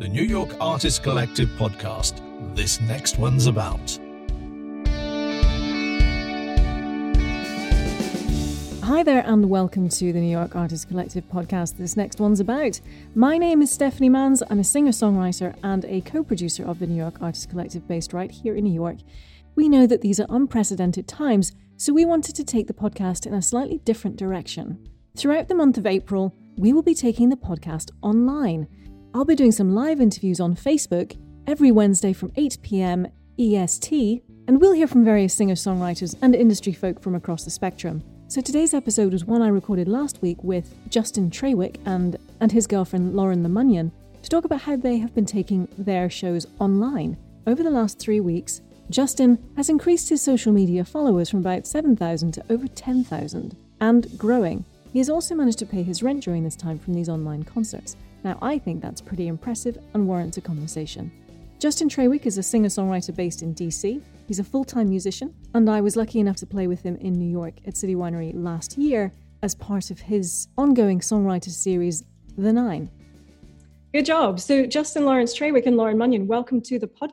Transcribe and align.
the 0.00 0.08
New 0.08 0.22
York 0.22 0.56
Artist 0.62 1.02
Collective 1.02 1.50
podcast. 1.58 2.22
This 2.56 2.80
next 2.80 3.18
one's 3.18 3.46
about. 3.46 3.98
Hi 8.82 9.02
there, 9.02 9.22
and 9.26 9.50
welcome 9.50 9.90
to 9.90 10.10
the 10.14 10.20
New 10.20 10.30
York 10.30 10.56
Artist 10.56 10.88
Collective 10.88 11.28
podcast. 11.28 11.76
This 11.76 11.98
next 11.98 12.18
one's 12.18 12.40
about. 12.40 12.80
My 13.14 13.36
name 13.36 13.60
is 13.60 13.70
Stephanie 13.70 14.08
Manns. 14.08 14.42
I'm 14.48 14.60
a 14.60 14.64
singer 14.64 14.92
songwriter 14.92 15.54
and 15.62 15.84
a 15.84 16.00
co 16.00 16.24
producer 16.24 16.64
of 16.64 16.78
the 16.78 16.86
New 16.86 16.96
York 16.96 17.20
Artist 17.20 17.50
Collective 17.50 17.86
based 17.86 18.14
right 18.14 18.30
here 18.30 18.56
in 18.56 18.64
New 18.64 18.72
York. 18.72 18.96
We 19.54 19.68
know 19.68 19.86
that 19.86 20.00
these 20.00 20.18
are 20.18 20.26
unprecedented 20.30 21.08
times, 21.08 21.52
so 21.76 21.92
we 21.92 22.06
wanted 22.06 22.34
to 22.36 22.44
take 22.44 22.68
the 22.68 22.72
podcast 22.72 23.26
in 23.26 23.34
a 23.34 23.42
slightly 23.42 23.82
different 23.84 24.16
direction. 24.16 24.78
Throughout 25.14 25.48
the 25.48 25.54
month 25.54 25.76
of 25.76 25.84
April, 25.84 26.34
we 26.56 26.72
will 26.72 26.82
be 26.82 26.94
taking 26.94 27.28
the 27.28 27.36
podcast 27.36 27.90
online. 28.00 28.66
I'll 29.12 29.24
be 29.24 29.34
doing 29.34 29.50
some 29.50 29.74
live 29.74 30.00
interviews 30.00 30.38
on 30.38 30.54
Facebook 30.54 31.18
every 31.48 31.72
Wednesday 31.72 32.12
from 32.12 32.30
8 32.36 32.58
pm 32.62 33.08
EST, 33.40 34.22
and 34.46 34.60
we'll 34.60 34.70
hear 34.70 34.86
from 34.86 35.04
various 35.04 35.34
singer 35.34 35.56
songwriters 35.56 36.14
and 36.22 36.32
industry 36.32 36.72
folk 36.72 37.02
from 37.02 37.16
across 37.16 37.42
the 37.42 37.50
spectrum. 37.50 38.04
So 38.28 38.40
today's 38.40 38.72
episode 38.72 39.12
was 39.12 39.24
one 39.24 39.42
I 39.42 39.48
recorded 39.48 39.88
last 39.88 40.22
week 40.22 40.44
with 40.44 40.72
Justin 40.90 41.28
Trawick 41.28 41.80
and, 41.86 42.18
and 42.38 42.52
his 42.52 42.68
girlfriend 42.68 43.16
Lauren 43.16 43.42
LeMunyan 43.42 43.90
to 44.22 44.30
talk 44.30 44.44
about 44.44 44.60
how 44.60 44.76
they 44.76 44.98
have 44.98 45.12
been 45.12 45.26
taking 45.26 45.66
their 45.76 46.08
shows 46.08 46.46
online. 46.60 47.16
Over 47.48 47.64
the 47.64 47.70
last 47.70 47.98
three 47.98 48.20
weeks, 48.20 48.60
Justin 48.90 49.44
has 49.56 49.68
increased 49.68 50.08
his 50.08 50.22
social 50.22 50.52
media 50.52 50.84
followers 50.84 51.28
from 51.28 51.40
about 51.40 51.66
7,000 51.66 52.30
to 52.34 52.44
over 52.48 52.68
10,000 52.68 53.56
and 53.80 54.18
growing. 54.18 54.64
He 54.92 55.00
has 55.00 55.10
also 55.10 55.34
managed 55.34 55.58
to 55.58 55.66
pay 55.66 55.82
his 55.82 56.00
rent 56.00 56.22
during 56.22 56.44
this 56.44 56.56
time 56.56 56.78
from 56.78 56.94
these 56.94 57.08
online 57.08 57.42
concerts. 57.42 57.96
Now, 58.22 58.38
I 58.42 58.58
think 58.58 58.82
that's 58.82 59.00
pretty 59.00 59.28
impressive 59.28 59.78
and 59.94 60.06
warrants 60.06 60.36
a 60.36 60.40
conversation. 60.40 61.10
Justin 61.58 61.88
Trawick 61.88 62.26
is 62.26 62.38
a 62.38 62.42
singer 62.42 62.68
songwriter 62.68 63.14
based 63.14 63.42
in 63.42 63.54
DC. 63.54 64.00
He's 64.26 64.38
a 64.38 64.44
full 64.44 64.64
time 64.64 64.88
musician, 64.88 65.34
and 65.54 65.68
I 65.68 65.80
was 65.80 65.96
lucky 65.96 66.20
enough 66.20 66.36
to 66.36 66.46
play 66.46 66.66
with 66.66 66.82
him 66.82 66.96
in 66.96 67.12
New 67.12 67.28
York 67.28 67.54
at 67.66 67.76
City 67.76 67.94
Winery 67.94 68.32
last 68.34 68.78
year 68.78 69.12
as 69.42 69.54
part 69.54 69.90
of 69.90 70.00
his 70.00 70.48
ongoing 70.56 71.00
songwriter 71.00 71.50
series, 71.50 72.04
The 72.36 72.52
Nine. 72.52 72.90
Good 73.92 74.06
job. 74.06 74.38
So, 74.38 74.66
Justin 74.66 75.04
Lawrence 75.04 75.36
Trawick 75.36 75.66
and 75.66 75.76
Lauren 75.76 75.98
Munyon, 75.98 76.26
welcome 76.26 76.60
to 76.62 76.78
the 76.78 76.86
pod. 76.86 77.12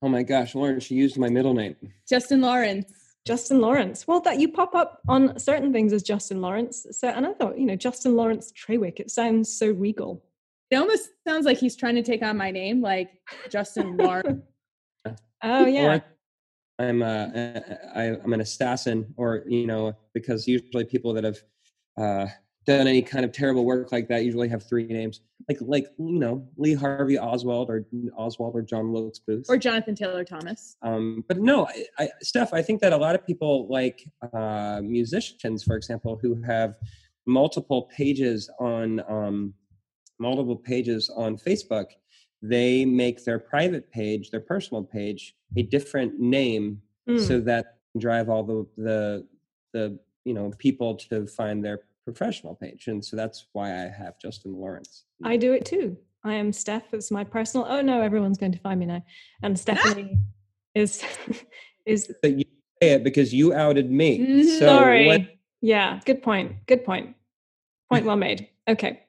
Oh 0.00 0.08
my 0.08 0.22
gosh, 0.22 0.54
Lauren, 0.54 0.80
she 0.80 0.94
used 0.94 1.18
my 1.18 1.28
middle 1.28 1.54
name. 1.54 1.76
Justin 2.08 2.40
Lawrence. 2.40 3.01
Justin 3.24 3.60
Lawrence. 3.60 4.06
Well, 4.06 4.20
that 4.20 4.40
you 4.40 4.50
pop 4.50 4.74
up 4.74 5.00
on 5.08 5.38
certain 5.38 5.72
things 5.72 5.92
as 5.92 6.02
Justin 6.02 6.40
Lawrence. 6.40 6.86
So, 6.90 7.08
and 7.08 7.26
I 7.26 7.32
thought, 7.34 7.58
you 7.58 7.66
know, 7.66 7.76
Justin 7.76 8.16
Lawrence 8.16 8.52
Trawick, 8.52 8.98
it 8.98 9.10
sounds 9.10 9.52
so 9.52 9.70
regal. 9.70 10.24
It 10.70 10.76
almost 10.76 11.10
sounds 11.26 11.44
like 11.44 11.58
he's 11.58 11.76
trying 11.76 11.94
to 11.96 12.02
take 12.02 12.22
on 12.22 12.36
my 12.36 12.50
name, 12.50 12.80
like 12.80 13.10
Justin 13.48 13.96
Lawrence. 13.98 14.42
oh 15.42 15.66
yeah. 15.66 15.96
Or 15.96 16.04
I'm 16.78 17.02
uh, 17.02 17.28
I, 17.94 18.04
am 18.04 18.32
an 18.32 18.40
assassin, 18.40 19.14
or 19.16 19.44
you 19.46 19.66
know, 19.66 19.94
because 20.14 20.48
usually 20.48 20.84
people 20.84 21.12
that 21.14 21.24
have 21.24 21.38
uh, 22.00 22.26
done 22.64 22.86
any 22.86 23.02
kind 23.02 23.24
of 23.24 23.32
terrible 23.32 23.64
work 23.64 23.90
like 23.90 24.08
that 24.08 24.24
usually 24.24 24.48
have 24.48 24.62
three 24.62 24.86
names, 24.86 25.20
like 25.48 25.58
like 25.60 25.86
you 25.98 26.18
know 26.18 26.46
Lee 26.56 26.74
Harvey 26.74 27.18
Oswald 27.18 27.70
or 27.70 27.86
Oswald 28.16 28.54
or 28.54 28.62
John 28.62 28.92
Wilkes 28.92 29.18
Booth 29.18 29.46
or 29.48 29.56
Jonathan 29.56 29.94
Taylor 29.94 30.24
Thomas. 30.24 30.76
Um, 30.82 31.24
but 31.28 31.38
no, 31.38 31.66
I, 31.66 31.84
I, 31.98 32.08
Steph, 32.22 32.52
I 32.52 32.62
think 32.62 32.80
that 32.80 32.92
a 32.92 32.96
lot 32.96 33.14
of 33.14 33.26
people 33.26 33.66
like 33.68 34.08
uh, 34.32 34.80
musicians, 34.82 35.64
for 35.64 35.76
example, 35.76 36.18
who 36.20 36.40
have 36.42 36.76
multiple 37.26 37.90
pages 37.96 38.48
on 38.60 39.00
um, 39.08 39.54
multiple 40.18 40.56
pages 40.56 41.10
on 41.16 41.36
Facebook, 41.36 41.86
they 42.42 42.84
make 42.84 43.24
their 43.24 43.38
private 43.38 43.90
page, 43.90 44.30
their 44.30 44.40
personal 44.40 44.84
page, 44.84 45.34
a 45.56 45.62
different 45.62 46.18
name 46.20 46.80
mm. 47.08 47.20
so 47.20 47.40
that 47.40 47.78
drive 47.98 48.28
all 48.28 48.42
the 48.44 48.66
the 48.76 49.26
the 49.72 49.98
you 50.24 50.34
know 50.34 50.50
people 50.58 50.94
to 50.94 51.26
find 51.26 51.64
their 51.64 51.80
professional 52.04 52.54
page. 52.54 52.88
And 52.88 53.04
so 53.04 53.16
that's 53.16 53.46
why 53.52 53.70
I 53.70 53.88
have 53.88 54.18
Justin 54.18 54.54
Lawrence. 54.54 55.04
I 55.24 55.36
do 55.36 55.52
it 55.52 55.64
too. 55.64 55.96
I 56.24 56.34
am 56.34 56.52
Steph. 56.52 56.92
It's 56.92 57.10
my 57.10 57.24
personal. 57.24 57.66
Oh 57.68 57.80
no, 57.80 58.00
everyone's 58.00 58.38
going 58.38 58.52
to 58.52 58.58
find 58.58 58.78
me 58.78 58.86
now. 58.86 59.04
And 59.42 59.58
Stephanie 59.58 60.18
is 60.74 61.04
is. 61.86 62.12
But 62.22 62.38
you 62.38 62.44
say 62.80 62.92
it 62.94 63.04
because 63.04 63.32
you 63.32 63.54
outed 63.54 63.90
me. 63.90 64.18
Mm-hmm. 64.18 64.48
So 64.58 64.66
Sorry. 64.66 65.06
What... 65.06 65.20
Yeah. 65.60 66.00
Good 66.04 66.22
point. 66.22 66.66
Good 66.66 66.84
point. 66.84 67.14
Point 67.90 68.06
well 68.06 68.16
made. 68.16 68.48
Okay. 68.68 69.04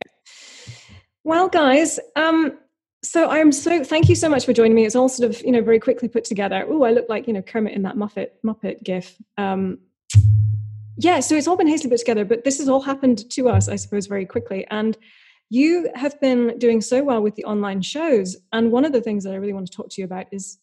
Well, 1.24 1.48
guys, 1.48 2.00
um, 2.16 2.58
so 3.04 3.30
I'm 3.30 3.52
so 3.52 3.84
thank 3.84 4.10
you 4.10 4.16
so 4.16 4.30
much 4.30 4.46
for 4.46 4.54
joining 4.54 4.76
me. 4.76 4.86
It's 4.86 4.96
all 4.96 5.10
sort 5.10 5.30
of 5.30 5.42
you 5.44 5.52
know 5.52 5.62
very 5.62 5.80
quickly 5.80 6.08
put 6.08 6.24
together. 6.24 6.66
Oh, 6.68 6.84
I 6.84 6.92
look 6.92 7.08
like 7.10 7.28
you 7.28 7.34
know 7.34 7.42
Kermit 7.42 7.74
in 7.74 7.84
that 7.84 7.96
Muppet 7.96 8.30
Muppet 8.46 8.84
gif. 8.84 9.16
Um, 9.38 9.80
yeah, 10.98 11.20
so 11.20 11.36
it's 11.36 11.48
all 11.48 11.58
been 11.58 11.68
hastily 11.68 11.90
put 11.90 12.00
together, 12.00 12.26
but 12.26 12.44
this 12.44 12.60
has 12.60 12.70
all 12.70 12.82
happened 12.82 13.30
to 13.32 13.50
us, 13.50 13.68
I 13.68 13.76
suppose, 13.76 14.08
very 14.08 14.26
quickly. 14.26 14.66
And 14.70 14.98
you 15.50 15.90
have 15.96 16.20
been 16.22 16.58
doing 16.58 16.82
so 16.82 17.04
well 17.04 17.22
with 17.22 17.36
the 17.36 17.46
online 17.46 17.82
shows. 17.82 18.38
And 18.52 18.72
one 18.72 18.86
of 18.86 18.92
the 18.92 19.02
things 19.02 19.24
that 19.24 19.34
I 19.34 19.38
really 19.38 19.54
want 19.54 19.68
to 19.68 19.76
talk 19.76 19.90
to 19.90 20.02
you 20.02 20.06
about 20.06 20.28
is 20.32 20.60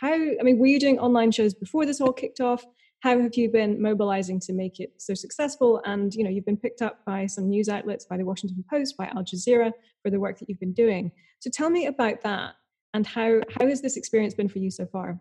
how. 0.00 0.12
I 0.12 0.42
mean, 0.42 0.58
were 0.58 0.66
you 0.66 0.80
doing 0.80 0.98
online 0.98 1.30
shows 1.30 1.54
before 1.54 1.86
this 1.86 2.00
all 2.00 2.12
kicked 2.12 2.40
off? 2.40 2.64
how 3.02 3.20
have 3.20 3.34
you 3.34 3.48
been 3.48 3.82
mobilizing 3.82 4.38
to 4.38 4.52
make 4.52 4.78
it 4.78 4.92
so 4.96 5.12
successful 5.12 5.82
and 5.84 6.14
you 6.14 6.22
know 6.22 6.30
you've 6.30 6.46
been 6.46 6.56
picked 6.56 6.82
up 6.82 7.04
by 7.04 7.26
some 7.26 7.48
news 7.48 7.68
outlets 7.68 8.04
by 8.04 8.16
the 8.16 8.24
washington 8.24 8.64
post 8.70 8.96
by 8.96 9.06
al 9.06 9.24
jazeera 9.24 9.72
for 10.02 10.10
the 10.10 10.20
work 10.20 10.38
that 10.38 10.48
you've 10.48 10.60
been 10.60 10.72
doing 10.72 11.10
so 11.40 11.50
tell 11.50 11.68
me 11.68 11.86
about 11.86 12.22
that 12.22 12.54
and 12.94 13.06
how 13.06 13.40
how 13.58 13.66
has 13.66 13.82
this 13.82 13.96
experience 13.96 14.34
been 14.34 14.48
for 14.48 14.58
you 14.58 14.70
so 14.70 14.86
far 14.86 15.20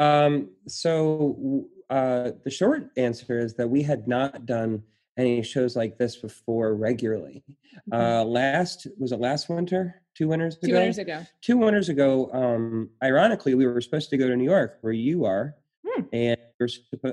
um, 0.00 0.50
so 0.68 1.66
uh, 1.90 2.32
the 2.44 2.50
short 2.50 2.90
answer 2.96 3.38
is 3.38 3.54
that 3.54 3.68
we 3.68 3.82
had 3.82 4.08
not 4.08 4.46
done 4.46 4.82
any 5.16 5.42
shows 5.42 5.74
like 5.74 5.98
this 5.98 6.16
before 6.16 6.74
regularly. 6.74 7.44
Uh, 7.92 8.24
last 8.24 8.86
was 8.98 9.12
it 9.12 9.20
last 9.20 9.48
winter? 9.48 10.02
Two 10.14 10.28
winters 10.28 10.56
ago. 10.56 10.66
Two 10.66 10.74
winters 10.74 10.98
ago. 10.98 11.26
Two 11.40 11.56
winters 11.56 11.88
ago. 11.88 12.30
Um, 12.32 12.90
ironically, 13.02 13.54
we 13.54 13.66
were 13.66 13.80
supposed 13.80 14.10
to 14.10 14.16
go 14.16 14.28
to 14.28 14.36
New 14.36 14.44
York, 14.44 14.78
where 14.80 14.92
you 14.92 15.24
are, 15.24 15.56
Hmm. 15.98 16.02
And 16.12 16.38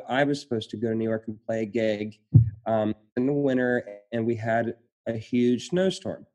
I 0.08 0.24
was 0.24 0.41
supposed 0.41 0.69
to 0.72 0.78
go 0.78 0.90
to 0.90 0.96
New 0.96 1.07
York 1.07 1.25
and 1.28 1.38
play 1.46 1.62
a 1.62 1.66
gig 1.66 2.18
um, 2.66 2.96
in 3.16 3.25
the 3.25 3.34
winter, 3.34 4.02
and 4.12 4.25
we 4.25 4.36
had 4.36 4.75
a 5.07 5.13
huge 5.13 5.69
snowstorm. 5.69 6.25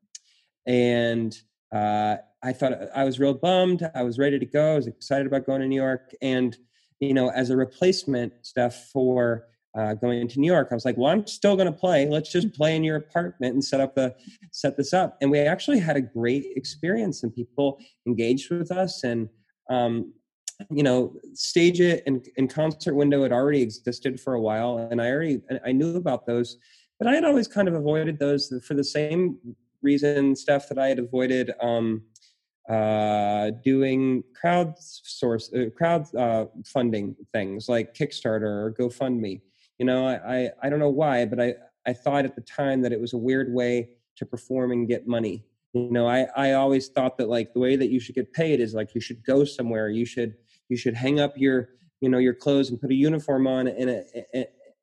And 0.65 1.35
uh, 1.73 2.17
I 2.43 2.53
thought 2.53 2.73
I 2.95 3.03
was 3.03 3.19
real 3.19 3.33
bummed. 3.33 3.89
I 3.93 4.03
was 4.03 4.17
ready 4.17 4.39
to 4.39 4.45
go. 4.45 4.73
I 4.73 4.75
was 4.75 4.87
excited 4.87 5.27
about 5.27 5.45
going 5.45 5.61
to 5.61 5.67
New 5.67 5.75
York. 5.75 6.13
And, 6.21 6.55
you 7.01 7.13
know, 7.13 7.29
as 7.29 7.49
a 7.49 7.57
replacement 7.57 8.31
stuff 8.43 8.89
for 8.93 9.47
uh, 9.77 9.95
going 9.95 10.21
into 10.21 10.39
New 10.39 10.51
York, 10.51 10.67
I 10.71 10.75
was 10.75 10.85
like, 10.85 10.97
well, 10.97 11.11
I'm 11.11 11.25
still 11.25 11.55
going 11.55 11.71
to 11.71 11.77
play. 11.77 12.07
Let's 12.07 12.31
just 12.31 12.53
play 12.53 12.75
in 12.75 12.83
your 12.83 12.97
apartment 12.97 13.53
and 13.53 13.63
set 13.63 13.81
up 13.81 13.95
the 13.95 14.15
set 14.51 14.77
this 14.77 14.93
up. 14.93 15.17
And 15.19 15.31
we 15.31 15.39
actually 15.39 15.79
had 15.79 15.97
a 15.97 16.01
great 16.01 16.45
experience, 16.55 17.23
and 17.23 17.33
people 17.33 17.79
engaged 18.05 18.51
with 18.51 18.71
us. 18.71 19.03
And 19.03 19.29
um, 19.69 20.13
you 20.69 20.83
know 20.83 21.15
StageIt 21.33 22.01
and, 22.05 22.27
and 22.37 22.53
concert 22.53 22.93
window 22.93 23.23
had 23.23 23.31
already 23.31 23.61
existed 23.61 24.19
for 24.19 24.35
a 24.35 24.41
while 24.41 24.77
and 24.91 25.01
i 25.01 25.09
already 25.09 25.41
i 25.65 25.71
knew 25.71 25.95
about 25.95 26.27
those 26.27 26.57
but 26.99 27.07
i 27.07 27.15
had 27.15 27.23
always 27.23 27.47
kind 27.47 27.67
of 27.67 27.73
avoided 27.73 28.19
those 28.19 28.53
for 28.63 28.75
the 28.75 28.83
same 28.83 29.37
reason 29.81 30.35
stuff 30.35 30.69
that 30.69 30.77
i 30.77 30.87
had 30.87 30.99
avoided 30.99 31.51
um, 31.61 32.03
uh, 32.71 33.51
doing 33.63 34.23
crowd 34.39 34.73
source 34.79 35.51
uh, 35.53 35.65
crowd 35.75 36.13
uh, 36.15 36.45
funding 36.65 37.15
things 37.33 37.67
like 37.67 37.93
kickstarter 37.93 38.43
or 38.43 38.75
gofundme. 38.79 39.41
You 39.77 39.85
know 39.85 40.07
I, 40.07 40.37
I 40.37 40.49
i 40.63 40.69
don't 40.69 40.79
know 40.79 40.89
why 40.89 41.25
but 41.25 41.41
i 41.41 41.55
i 41.85 41.91
thought 41.91 42.23
at 42.23 42.35
the 42.35 42.41
time 42.41 42.81
that 42.83 42.93
it 42.93 43.01
was 43.01 43.13
a 43.13 43.17
weird 43.17 43.53
way 43.53 43.89
to 44.17 44.25
perform 44.25 44.71
and 44.71 44.87
get 44.87 45.05
money. 45.05 45.43
You 45.73 45.91
know 45.91 46.07
i 46.07 46.27
i 46.37 46.53
always 46.53 46.87
thought 46.87 47.17
that 47.17 47.27
like 47.27 47.53
the 47.53 47.59
way 47.59 47.75
that 47.75 47.89
you 47.89 47.99
should 47.99 48.15
get 48.15 48.31
paid 48.31 48.61
is 48.61 48.73
like 48.73 48.95
you 48.95 49.01
should 49.01 49.21
go 49.25 49.43
somewhere. 49.43 49.89
You 49.89 50.05
should 50.05 50.35
you 50.69 50.77
should 50.77 50.95
hang 50.95 51.19
up 51.19 51.37
your 51.37 51.69
you 51.99 52.09
know 52.09 52.19
your 52.19 52.33
clothes 52.33 52.69
and 52.69 52.79
put 52.79 52.91
a 52.91 52.95
uniform 52.95 53.47
on 53.47 53.67
in 53.67 53.89
a 53.89 54.03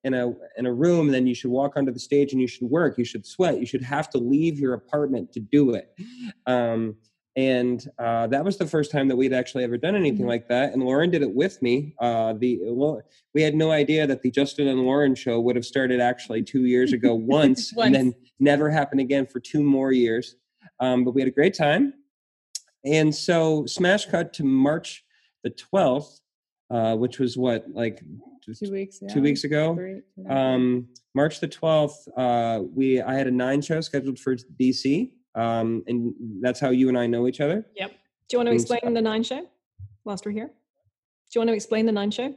in 0.04 0.14
a 0.14 0.32
in 0.56 0.66
a 0.66 0.72
room 0.72 1.08
then 1.08 1.26
you 1.26 1.34
should 1.34 1.50
walk 1.50 1.76
onto 1.76 1.92
the 1.92 1.98
stage 1.98 2.32
and 2.32 2.40
you 2.40 2.48
should 2.48 2.68
work. 2.68 2.98
You 2.98 3.04
should 3.04 3.24
sweat. 3.24 3.58
You 3.58 3.66
should 3.66 3.82
have 3.82 4.10
to 4.10 4.18
leave 4.18 4.58
your 4.58 4.74
apartment 4.74 5.32
to 5.32 5.40
do 5.40 5.74
it. 5.74 5.90
Um, 6.46 6.96
and 7.38 7.88
uh, 7.98 8.26
that 8.26 8.44
was 8.44 8.58
the 8.58 8.66
first 8.66 8.90
time 8.90 9.06
that 9.06 9.16
we'd 9.16 9.32
actually 9.32 9.62
ever 9.62 9.78
done 9.78 9.94
anything 9.94 10.20
mm-hmm. 10.20 10.28
like 10.28 10.48
that 10.48 10.72
and 10.72 10.82
lauren 10.82 11.10
did 11.10 11.22
it 11.22 11.32
with 11.32 11.60
me 11.62 11.94
uh, 12.00 12.32
the 12.34 12.58
well, 12.62 13.00
we 13.34 13.42
had 13.42 13.54
no 13.54 13.70
idea 13.70 14.06
that 14.06 14.22
the 14.22 14.30
justin 14.30 14.68
and 14.68 14.80
lauren 14.80 15.14
show 15.14 15.40
would 15.40 15.56
have 15.56 15.64
started 15.64 16.00
actually 16.00 16.42
two 16.42 16.64
years 16.64 16.92
ago 16.92 17.14
once, 17.38 17.72
once. 17.74 17.86
and 17.86 17.94
then 17.94 18.14
never 18.40 18.68
happened 18.70 19.00
again 19.00 19.26
for 19.26 19.40
two 19.40 19.62
more 19.62 19.92
years 19.92 20.36
um, 20.80 21.04
but 21.04 21.12
we 21.12 21.20
had 21.20 21.28
a 21.28 21.32
great 21.32 21.54
time 21.54 21.92
and 22.84 23.14
so 23.14 23.66
smash 23.66 24.06
cut 24.06 24.32
to 24.34 24.44
march 24.44 25.04
the 25.42 25.50
12th, 25.50 26.20
uh, 26.70 26.96
which 26.96 27.18
was 27.18 27.36
what, 27.36 27.66
like 27.72 28.02
two 28.44 28.70
weeks, 28.70 28.98
yeah. 29.00 29.12
two 29.12 29.22
weeks 29.22 29.44
ago. 29.44 29.74
Three, 29.74 30.02
um, 30.28 30.88
March 31.14 31.40
the 31.40 31.48
12th, 31.48 32.08
uh, 32.16 32.62
we 32.74 33.00
I 33.00 33.14
had 33.14 33.26
a 33.26 33.30
nine 33.30 33.62
show 33.62 33.80
scheduled 33.80 34.18
for 34.18 34.36
DC. 34.36 35.10
Um, 35.38 35.84
and 35.86 36.14
that's 36.40 36.60
how 36.60 36.70
you 36.70 36.88
and 36.88 36.98
I 36.98 37.06
know 37.06 37.28
each 37.28 37.40
other. 37.40 37.66
Yep. 37.76 37.90
Do 37.90 38.36
you 38.36 38.38
want 38.38 38.48
to 38.48 38.54
explain 38.54 38.92
the 38.92 39.00
Nine 39.00 39.22
Show 39.22 39.46
whilst 40.04 40.26
we're 40.26 40.32
here? 40.32 40.48
Do 40.48 40.52
you 41.34 41.40
want 41.40 41.48
to 41.48 41.54
explain 41.54 41.86
the 41.86 41.92
Nine 41.92 42.10
Show? 42.10 42.34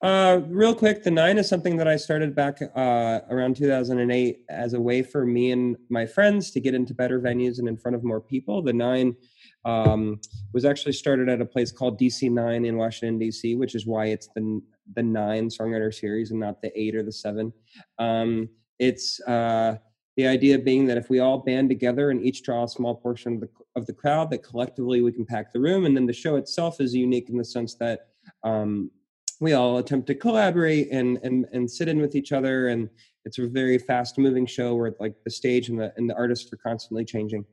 Uh, 0.00 0.40
real 0.46 0.74
quick, 0.74 1.02
the 1.02 1.10
nine 1.10 1.38
is 1.38 1.48
something 1.48 1.76
that 1.76 1.88
I 1.88 1.96
started 1.96 2.32
back 2.32 2.62
uh, 2.62 3.20
around 3.30 3.56
2008 3.56 4.44
as 4.48 4.74
a 4.74 4.80
way 4.80 5.02
for 5.02 5.26
me 5.26 5.50
and 5.50 5.76
my 5.90 6.06
friends 6.06 6.52
to 6.52 6.60
get 6.60 6.72
into 6.72 6.94
better 6.94 7.20
venues 7.20 7.58
and 7.58 7.68
in 7.68 7.76
front 7.76 7.96
of 7.96 8.04
more 8.04 8.20
people. 8.20 8.62
The 8.62 8.72
nine 8.72 9.16
um, 9.64 10.20
was 10.54 10.64
actually 10.64 10.92
started 10.92 11.28
at 11.28 11.40
a 11.40 11.44
place 11.44 11.72
called 11.72 11.98
DC 11.98 12.30
Nine 12.30 12.64
in 12.64 12.76
Washington 12.76 13.18
DC, 13.18 13.58
which 13.58 13.74
is 13.74 13.86
why 13.86 14.06
it's 14.06 14.28
the 14.36 14.62
the 14.94 15.02
nine 15.02 15.48
songwriter 15.48 15.92
series 15.92 16.30
and 16.30 16.40
not 16.40 16.62
the 16.62 16.70
eight 16.80 16.94
or 16.94 17.02
the 17.02 17.12
seven. 17.12 17.52
Um, 17.98 18.48
it's 18.78 19.20
uh, 19.22 19.78
the 20.18 20.26
idea 20.26 20.58
being 20.58 20.84
that 20.84 20.98
if 20.98 21.08
we 21.08 21.20
all 21.20 21.38
band 21.38 21.68
together 21.68 22.10
and 22.10 22.20
each 22.26 22.42
draw 22.42 22.64
a 22.64 22.68
small 22.68 22.96
portion 22.96 23.34
of 23.34 23.40
the 23.40 23.48
of 23.76 23.86
the 23.86 23.92
crowd, 23.92 24.28
that 24.30 24.42
collectively 24.42 25.00
we 25.00 25.12
can 25.12 25.24
pack 25.24 25.52
the 25.52 25.60
room. 25.60 25.86
And 25.86 25.96
then 25.96 26.06
the 26.06 26.12
show 26.12 26.34
itself 26.34 26.80
is 26.80 26.92
unique 26.92 27.28
in 27.28 27.38
the 27.38 27.44
sense 27.44 27.76
that 27.76 28.08
um, 28.42 28.90
we 29.38 29.52
all 29.52 29.78
attempt 29.78 30.08
to 30.08 30.16
collaborate 30.16 30.88
and 30.90 31.18
and 31.22 31.46
and 31.52 31.70
sit 31.70 31.86
in 31.86 32.00
with 32.00 32.16
each 32.16 32.32
other 32.32 32.66
and 32.68 32.90
it's 33.24 33.38
a 33.38 33.46
very 33.46 33.78
fast 33.78 34.18
moving 34.18 34.44
show 34.44 34.74
where 34.74 34.92
like 34.98 35.14
the 35.24 35.30
stage 35.30 35.68
and 35.68 35.78
the 35.78 35.92
and 35.96 36.10
the 36.10 36.16
artists 36.16 36.52
are 36.52 36.56
constantly 36.56 37.04
changing 37.04 37.44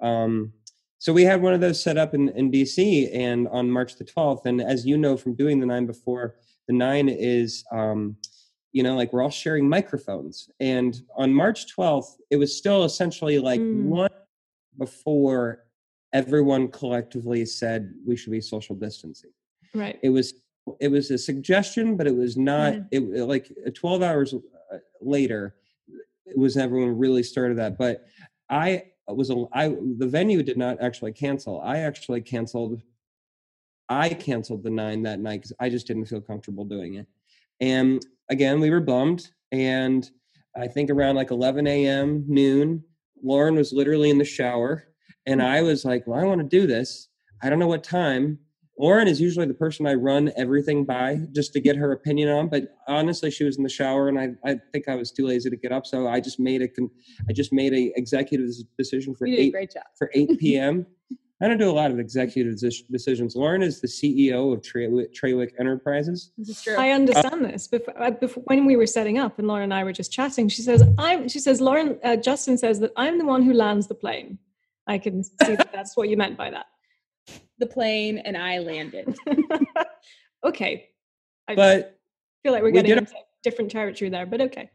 um, 0.00 0.52
so 0.98 1.12
we 1.12 1.24
had 1.24 1.42
one 1.42 1.52
of 1.52 1.60
those 1.60 1.82
set 1.82 1.98
up 1.98 2.14
in, 2.14 2.30
in 2.30 2.50
dc 2.50 3.10
and 3.14 3.48
on 3.48 3.70
march 3.70 3.96
the 3.96 4.04
12th 4.04 4.46
and 4.46 4.62
as 4.62 4.86
you 4.86 4.96
know 4.96 5.16
from 5.16 5.34
doing 5.34 5.60
the 5.60 5.66
nine 5.66 5.84
before 5.84 6.36
the 6.68 6.74
nine 6.74 7.08
is 7.08 7.64
um, 7.72 8.16
you 8.76 8.82
know 8.82 8.94
like 8.94 9.12
we're 9.12 9.22
all 9.22 9.30
sharing 9.30 9.68
microphones 9.68 10.50
and 10.60 11.02
on 11.16 11.32
march 11.32 11.60
12th 11.74 12.16
it 12.30 12.36
was 12.36 12.56
still 12.56 12.84
essentially 12.84 13.38
like 13.38 13.60
mm. 13.60 13.84
one 13.84 14.10
before 14.78 15.64
everyone 16.12 16.68
collectively 16.68 17.44
said 17.44 17.92
we 18.06 18.16
should 18.16 18.32
be 18.32 18.40
social 18.40 18.76
distancing 18.76 19.30
right 19.74 19.98
it 20.02 20.10
was 20.10 20.34
it 20.80 20.88
was 20.88 21.10
a 21.10 21.18
suggestion, 21.18 21.96
but 21.96 22.06
it 22.06 22.16
was 22.16 22.36
not. 22.36 22.74
Yeah. 22.74 23.00
It, 23.00 23.00
like 23.26 23.52
uh, 23.66 23.70
twelve 23.74 24.02
hours 24.02 24.34
uh, 24.34 24.78
later, 25.00 25.56
it 26.24 26.36
was 26.36 26.56
everyone 26.56 26.98
really 26.98 27.22
started 27.22 27.58
that. 27.58 27.78
But 27.78 28.06
I 28.50 28.84
was 29.08 29.30
a 29.30 29.44
I 29.52 29.68
the 29.68 30.06
venue 30.06 30.42
did 30.42 30.56
not 30.56 30.80
actually 30.80 31.12
cancel. 31.12 31.60
I 31.60 31.78
actually 31.78 32.20
canceled. 32.20 32.82
I 33.88 34.08
canceled 34.08 34.64
the 34.64 34.70
nine 34.70 35.02
that 35.02 35.20
night 35.20 35.42
because 35.42 35.52
I 35.60 35.68
just 35.68 35.86
didn't 35.86 36.06
feel 36.06 36.20
comfortable 36.20 36.64
doing 36.64 36.94
it. 36.94 37.06
And 37.60 38.04
again, 38.30 38.60
we 38.60 38.70
were 38.70 38.80
bummed. 38.80 39.28
And 39.52 40.08
I 40.56 40.68
think 40.68 40.90
around 40.90 41.16
like 41.16 41.30
11 41.30 41.66
a.m. 41.66 42.24
noon, 42.26 42.84
Lauren 43.22 43.56
was 43.56 43.72
literally 43.72 44.10
in 44.10 44.18
the 44.18 44.24
shower, 44.24 44.84
and. 45.26 45.42
I 45.42 45.62
was 45.62 45.84
like, 45.84 46.06
"Well, 46.06 46.20
I 46.20 46.24
want 46.24 46.40
to 46.40 46.46
do 46.46 46.66
this. 46.66 47.08
I 47.42 47.50
don't 47.50 47.58
know 47.58 47.66
what 47.66 47.82
time." 47.82 48.38
Lauren 48.78 49.08
is 49.08 49.20
usually 49.20 49.46
the 49.46 49.54
person 49.54 49.86
I 49.86 49.94
run 49.94 50.32
everything 50.36 50.84
by 50.84 51.20
just 51.32 51.54
to 51.54 51.60
get 51.60 51.76
her 51.76 51.92
opinion 51.92 52.28
on. 52.28 52.48
But 52.48 52.76
honestly, 52.86 53.30
she 53.30 53.44
was 53.44 53.56
in 53.56 53.62
the 53.62 53.70
shower, 53.70 54.08
and 54.08 54.18
I, 54.18 54.28
I 54.44 54.56
think 54.72 54.86
I 54.86 54.96
was 54.96 55.10
too 55.10 55.26
lazy 55.26 55.48
to 55.48 55.56
get 55.56 55.72
up, 55.72 55.86
so 55.86 56.06
I 56.06 56.20
just 56.20 56.38
made 56.38 56.62
a 56.62 56.68
I 57.28 57.32
just 57.32 57.52
made 57.52 57.72
a 57.72 57.92
executive 57.96 58.48
decision 58.78 59.14
for 59.14 59.26
eight 59.26 59.54
for 59.98 60.10
eight 60.14 60.38
p.m. 60.38 60.86
I 61.42 61.48
don't 61.48 61.58
do 61.58 61.70
a 61.70 61.72
lot 61.72 61.90
of 61.90 61.98
executive 61.98 62.58
decisions. 62.90 63.36
Lauren 63.36 63.62
is 63.62 63.80
the 63.80 63.86
CEO 63.86 64.54
of 64.54 64.62
Trawick 64.62 65.50
Enterprises. 65.58 66.32
This 66.38 66.48
is 66.48 66.62
true. 66.62 66.76
I 66.76 66.90
understand 66.90 67.44
uh, 67.44 67.48
this. 67.48 67.68
Before, 67.68 68.10
before, 68.12 68.42
when 68.46 68.64
we 68.64 68.76
were 68.76 68.86
setting 68.86 69.18
up, 69.18 69.38
and 69.38 69.46
Lauren 69.46 69.64
and 69.64 69.74
I 69.74 69.84
were 69.84 69.92
just 69.92 70.10
chatting, 70.10 70.48
she 70.48 70.62
says, 70.62 70.82
"I'm." 70.96 71.28
She 71.28 71.40
says, 71.40 71.60
"Lauren, 71.60 71.98
uh, 72.02 72.16
Justin 72.16 72.56
says 72.56 72.80
that 72.80 72.92
I'm 72.96 73.18
the 73.18 73.26
one 73.26 73.42
who 73.42 73.52
lands 73.52 73.86
the 73.86 73.94
plane." 73.94 74.38
I 74.86 74.96
can 74.96 75.24
see 75.24 75.56
that 75.56 75.72
that's 75.72 75.96
what 75.96 76.08
you 76.08 76.16
meant 76.16 76.38
by 76.38 76.48
that 76.50 76.66
the 77.58 77.66
plane 77.66 78.18
and 78.18 78.36
I 78.36 78.58
landed. 78.58 79.16
okay. 80.44 80.88
I 81.48 81.54
but 81.54 81.98
feel 82.42 82.52
like 82.52 82.62
we're 82.62 82.70
getting 82.70 82.92
we 82.92 82.98
into 82.98 83.14
different 83.42 83.70
territory 83.70 84.10
there, 84.10 84.26
but 84.26 84.40
okay. 84.40 84.70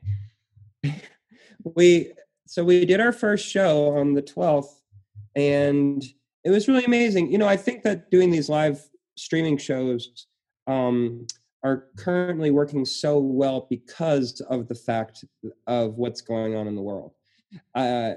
We 1.63 2.13
so 2.47 2.63
we 2.63 2.85
did 2.85 2.99
our 2.99 3.11
first 3.11 3.47
show 3.47 3.95
on 3.95 4.15
the 4.15 4.23
12th 4.23 4.73
and 5.35 6.03
it 6.43 6.49
was 6.49 6.67
really 6.67 6.85
amazing. 6.85 7.31
You 7.31 7.37
know, 7.37 7.47
I 7.47 7.57
think 7.57 7.83
that 7.83 8.09
doing 8.11 8.31
these 8.31 8.49
live 8.49 8.81
streaming 9.15 9.57
shows 9.57 10.27
um, 10.67 11.27
are 11.63 11.87
currently 11.97 12.51
working 12.51 12.85
so 12.85 13.19
well 13.19 13.67
because 13.69 14.41
of 14.41 14.67
the 14.67 14.75
fact 14.75 15.23
of 15.67 15.95
what's 15.95 16.21
going 16.21 16.55
on 16.55 16.67
in 16.67 16.75
the 16.75 16.81
world. 16.81 17.13
Uh, 17.75 18.13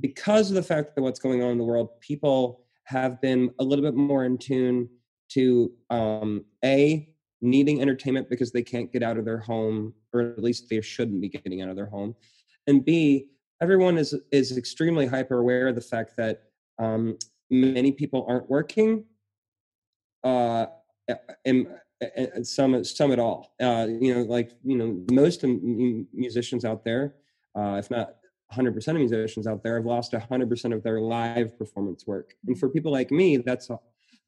because 0.00 0.50
of 0.50 0.54
the 0.54 0.62
fact 0.62 0.94
that 0.94 1.02
what's 1.02 1.18
going 1.18 1.42
on 1.42 1.50
in 1.50 1.58
the 1.58 1.64
world, 1.64 2.00
people 2.00 2.64
have 2.84 3.20
been 3.20 3.50
a 3.58 3.64
little 3.64 3.84
bit 3.84 3.94
more 3.94 4.24
in 4.24 4.38
tune 4.38 4.88
to 5.28 5.72
um, 5.90 6.44
a 6.64 7.08
needing 7.42 7.82
entertainment 7.82 8.30
because 8.30 8.52
they 8.52 8.62
can't 8.62 8.92
get 8.92 9.02
out 9.02 9.18
of 9.18 9.24
their 9.24 9.38
home 9.38 9.92
or 10.12 10.20
at 10.20 10.42
least 10.42 10.68
they 10.70 10.80
shouldn't 10.80 11.20
be 11.20 11.28
getting 11.28 11.62
out 11.62 11.68
of 11.68 11.76
their 11.76 11.86
home 11.86 12.14
and 12.66 12.84
b 12.84 13.28
everyone 13.60 13.98
is 13.98 14.14
is 14.32 14.56
extremely 14.56 15.06
hyper 15.06 15.38
aware 15.38 15.68
of 15.68 15.74
the 15.74 15.80
fact 15.80 16.16
that 16.16 16.44
um, 16.78 17.16
many 17.50 17.92
people 17.92 18.24
aren't 18.28 18.48
working 18.50 19.04
uh 20.24 20.66
and, 21.44 21.68
and 22.16 22.46
some 22.46 22.82
some 22.84 23.12
at 23.12 23.18
all 23.18 23.54
uh 23.60 23.86
you 23.88 24.14
know 24.14 24.22
like 24.22 24.52
you 24.64 24.76
know 24.76 25.04
most 25.12 25.44
musicians 25.44 26.64
out 26.64 26.84
there 26.84 27.14
uh 27.56 27.76
if 27.78 27.90
not 27.90 28.16
100% 28.54 28.88
of 28.88 28.96
musicians 28.96 29.46
out 29.46 29.62
there 29.62 29.76
have 29.76 29.86
lost 29.86 30.12
100% 30.12 30.74
of 30.74 30.82
their 30.82 31.00
live 31.00 31.58
performance 31.58 32.06
work. 32.06 32.34
And 32.46 32.58
for 32.58 32.68
people 32.68 32.92
like 32.92 33.10
me, 33.10 33.38
that's 33.38 33.70
a, 33.70 33.78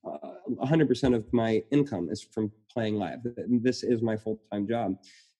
uh, 0.05 0.32
100% 0.50 1.14
of 1.14 1.32
my 1.32 1.62
income 1.71 2.09
is 2.11 2.23
from 2.23 2.50
playing 2.73 2.97
live. 2.97 3.21
This 3.49 3.82
is 3.82 4.03
my 4.03 4.17
full 4.17 4.41
time 4.50 4.67
job. 4.67 4.97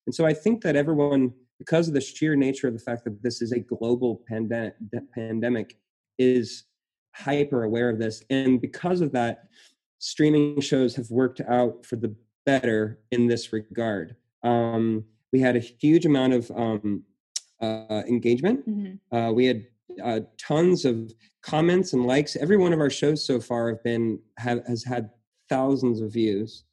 And 0.07 0.15
so 0.15 0.25
I 0.27 0.33
think 0.33 0.63
that 0.63 0.77
everyone, 0.77 1.33
because 1.59 1.89
of 1.89 1.95
the 1.95 2.01
sheer 2.01 2.37
nature 2.37 2.69
of 2.69 2.75
the 2.75 2.81
fact 2.81 3.05
that 3.05 3.23
this 3.23 3.43
is 3.43 3.53
a 3.53 3.59
global 3.59 4.23
pandemic, 4.29 4.75
pandemic 5.15 5.77
is 6.19 6.65
hyper 7.19 7.65
aware 7.65 7.91
of 7.91 7.99
this. 7.99 8.23
And 8.31 8.61
because 8.61 9.01
of 9.01 9.13
that, 9.13 9.45
streaming 9.99 10.61
shows 10.61 10.95
have 10.97 11.11
worked 11.11 11.41
out 11.41 11.85
for 11.85 11.97
the 11.97 12.15
better 12.47 13.01
in 13.11 13.27
this 13.27 13.53
regard. 13.53 14.17
Um, 14.43 15.05
we 15.33 15.41
had 15.41 15.57
a 15.57 15.61
huge 15.61 16.07
amount 16.07 16.33
of 16.33 16.51
um, 16.53 17.03
uh, 17.61 18.03
engagement. 18.09 18.69
Mm-hmm. 18.69 19.17
Uh, 19.17 19.33
we 19.33 19.47
had 19.47 19.67
uh, 20.03 20.21
tons 20.39 20.85
of 20.85 21.13
comments 21.43 21.93
and 21.93 22.07
likes. 22.07 22.37
Every 22.37 22.57
one 22.57 22.73
of 22.73 22.81
our 22.81 22.91
shows 22.91 23.27
so 23.27 23.41
far 23.41 23.69
have 23.69 23.83
been 23.83 24.21
have, 24.39 24.65
has 24.67 24.85
had 24.85 25.11
thousands 25.49 26.01
of 26.01 26.13
views. 26.13 26.65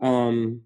Um, 0.00 0.62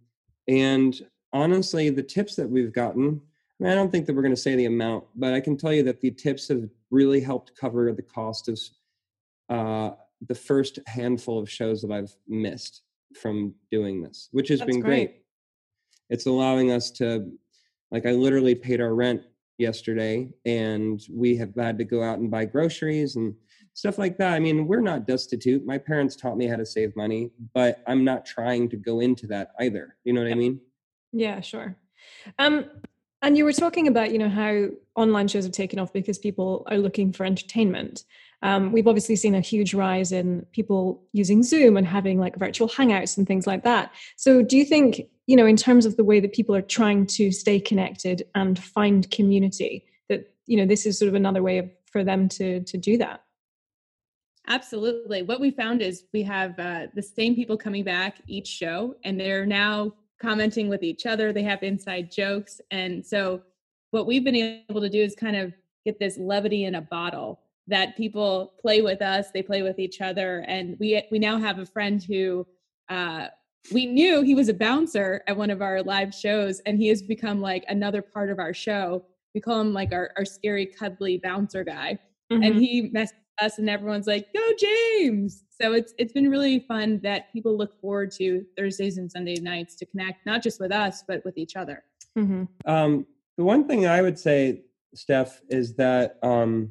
and 0.47 0.95
honestly, 1.33 1.91
the 1.91 2.03
tips 2.03 2.37
that 2.37 2.49
we've 2.49 2.73
gotten, 2.73 3.21
I, 3.61 3.65
mean, 3.65 3.73
I 3.73 3.75
don't 3.75 3.91
think 3.91 4.07
that 4.07 4.15
we're 4.15 4.23
going 4.23 4.35
to 4.35 4.41
say 4.41 4.55
the 4.55 4.67
amount, 4.67 5.05
but 5.17 5.35
I 5.35 5.41
can 5.41 5.57
tell 5.57 5.73
you 5.73 5.83
that 5.85 6.01
the 6.01 6.11
tips 6.11 6.49
have 6.49 6.69
really 6.91 7.21
helped 7.21 7.57
cover 7.59 7.93
the 7.93 8.03
cost 8.03 8.49
of 8.49 8.59
uh, 9.49 9.91
the 10.27 10.35
first 10.35 10.79
handful 10.87 11.39
of 11.39 11.51
shows 11.51 11.83
that 11.83 11.93
I've 11.93 12.15
missed 12.29 12.83
from 13.21 13.55
doing 13.71 14.03
this, 14.03 14.29
which 14.33 14.49
has 14.49 14.61
That's 14.61 14.71
been 14.71 14.81
great. 14.81 15.07
great. 15.07 15.23
It's 16.11 16.27
allowing 16.27 16.73
us 16.73 16.91
to, 16.93 17.31
like, 17.91 18.07
I 18.07 18.13
literally 18.13 18.55
paid 18.55 18.81
our 18.81 18.95
rent 18.95 19.23
yesterday 19.59 20.33
and 20.45 21.01
we 21.11 21.37
have 21.37 21.55
had 21.55 21.79
to 21.79 21.85
go 21.85 22.03
out 22.03 22.19
and 22.19 22.31
buy 22.31 22.45
groceries 22.45 23.17
and 23.17 23.35
stuff 23.75 23.99
like 23.99 24.19
that. 24.19 24.33
I 24.33 24.41
mean, 24.41 24.67
we're 24.67 24.81
not 24.81 25.07
destitute. 25.07 25.65
My 25.65 25.79
parents 25.79 26.17
taught 26.17 26.37
me 26.37 26.47
how 26.47 26.57
to 26.57 26.67
save 26.67 26.95
money, 26.97 27.31
but 27.55 27.83
I'm 27.87 28.05
not 28.05 28.25
trying 28.25 28.69
to 28.71 28.77
go 28.77 29.01
into 29.01 29.27
that 29.29 29.53
either. 29.61 29.97
You 30.05 30.13
know 30.13 30.23
what 30.23 30.33
I 30.33 30.35
mean? 30.35 30.61
Yeah, 31.13 31.41
sure. 31.41 31.77
Um 32.39 32.67
and 33.23 33.39
you 33.39 33.45
were 33.45 33.53
talking 33.53 33.89
about, 33.89 34.13
you 34.13 34.19
know, 34.19 34.29
how 34.29 34.67
online 34.97 35.29
shows 35.29 35.45
have 35.45 35.53
taken 35.53 35.79
off 35.79 35.93
because 35.93 36.19
people 36.19 36.67
are 36.71 36.77
looking 36.77 37.11
for 37.11 37.25
entertainment. 37.25 38.05
Um, 38.45 38.73
we've 38.73 38.87
obviously 38.87 39.17
seen 39.17 39.35
a 39.35 39.41
huge 39.41 39.73
rise 39.73 40.13
in 40.13 40.45
people 40.53 41.03
using 41.13 41.43
Zoom 41.43 41.79
and 41.79 41.87
having 41.87 42.21
like 42.21 42.37
virtual 42.37 42.69
hangouts 42.69 43.17
and 43.17 43.27
things 43.27 43.47
like 43.47 43.65
that. 43.65 43.91
So, 44.17 44.43
do 44.43 44.59
you 44.59 44.67
think, 44.67 45.01
you 45.27 45.35
know, 45.35 45.47
in 45.47 45.57
terms 45.57 45.87
of 45.87 45.97
the 45.97 46.05
way 46.05 46.21
that 46.21 46.35
people 46.35 46.55
are 46.55 46.63
trying 46.63 47.07
to 47.07 47.33
stay 47.33 47.59
connected 47.59 48.23
and 48.35 48.59
find 48.59 49.11
community, 49.11 49.87
that 50.11 50.31
you 50.47 50.59
know 50.59 50.67
this 50.67 50.85
is 50.85 50.99
sort 50.99 51.09
of 51.09 51.15
another 51.15 51.43
way 51.43 51.57
of, 51.57 51.71
for 51.91 52.05
them 52.05 52.29
to 52.29 52.61
to 52.61 52.77
do 52.77 52.99
that? 52.99 53.25
Absolutely. 54.47 55.23
What 55.23 55.41
we 55.41 55.51
found 55.51 55.81
is 55.81 56.05
we 56.13 56.23
have 56.25 56.59
uh, 56.61 56.89
the 56.95 57.03
same 57.03 57.35
people 57.35 57.57
coming 57.57 57.83
back 57.83 58.19
each 58.27 58.47
show, 58.47 58.95
and 59.05 59.19
they're 59.19 59.47
now 59.47 59.95
commenting 60.21 60.69
with 60.69 60.83
each 60.83 61.07
other. 61.07 61.33
They 61.33 61.45
have 61.45 61.63
inside 61.63 62.13
jokes, 62.13 62.61
and 62.71 63.05
so 63.07 63.41
what 63.91 64.07
we've 64.07 64.25
been 64.25 64.63
able 64.69 64.83
to 64.83 64.91
do 64.91 65.03
is 65.03 65.15
kind 65.15 65.37
of 65.37 65.55
get 65.87 65.99
this 65.99 66.19
levity 66.19 66.65
in 66.65 66.75
a 66.75 66.83
bottle 66.83 67.41
that 67.67 67.97
people 67.97 68.55
play 68.61 68.83
with 68.83 69.01
us 69.01 69.31
they 69.33 69.43
play 69.43 69.63
with 69.63 69.79
each 69.79 70.01
other 70.01 70.45
and 70.49 70.77
we 70.79 71.03
we 71.11 71.19
now 71.19 71.39
have 71.39 71.59
a 71.59 71.67
friend 71.67 72.03
who 72.03 72.47
uh, 72.89 73.27
we 73.73 73.87
knew 73.87 74.23
he 74.23 74.35
was 74.35 74.51
a 74.51 74.55
bouncer 74.55 75.23
at 75.27 75.37
one 75.37 75.49
of 75.49 75.63
our 75.63 75.83
live 75.83 76.15
shows 76.15 76.61
and 76.67 76.79
he 76.79 76.89
has 76.89 77.01
become 77.03 77.41
like 77.41 77.65
another 77.69 78.03
part 78.03 78.31
of 78.31 78.39
our 78.39 78.53
show 78.53 79.05
we 79.35 79.41
call 79.41 79.61
him 79.61 79.73
like 79.73 79.93
our, 79.93 80.11
our 80.17 80.25
scary 80.25 80.67
cuddly 80.67 81.19
bouncer 81.19 81.65
guy 81.65 81.99
mm-hmm. 82.31 82.43
and 82.43 82.57
he 82.57 82.91
messaged 82.91 83.13
us, 83.41 83.59
and 83.59 83.69
everyone's 83.69 84.07
like, 84.07 84.33
"Go 84.33 84.51
James!" 84.59 85.45
So 85.61 85.73
it's 85.73 85.95
it's 85.99 86.13
been 86.13 86.31
really 86.31 86.61
fun 86.61 87.01
that 87.03 87.33
people 87.33 87.57
look 87.57 87.81
forward 87.81 88.11
to 88.13 88.45
Thursdays 88.57 88.99
and 88.99 89.11
Sunday 89.11 89.37
nights 89.37 89.75
to 89.77 89.87
connect 89.87 90.27
not 90.27 90.43
just 90.43 90.61
with 90.61 90.73
us 90.73 91.05
but 91.07 91.25
with 91.25 91.39
each 91.39 91.57
other. 91.57 91.85
Mm-hmm. 92.19 92.45
Um, 92.67 93.07
the 93.37 93.45
one 93.45 93.67
thing 93.67 93.87
I 93.87 94.03
would 94.03 94.19
say, 94.19 94.63
Steph, 94.95 95.41
is 95.49 95.75
that 95.75 96.19
um, 96.23 96.71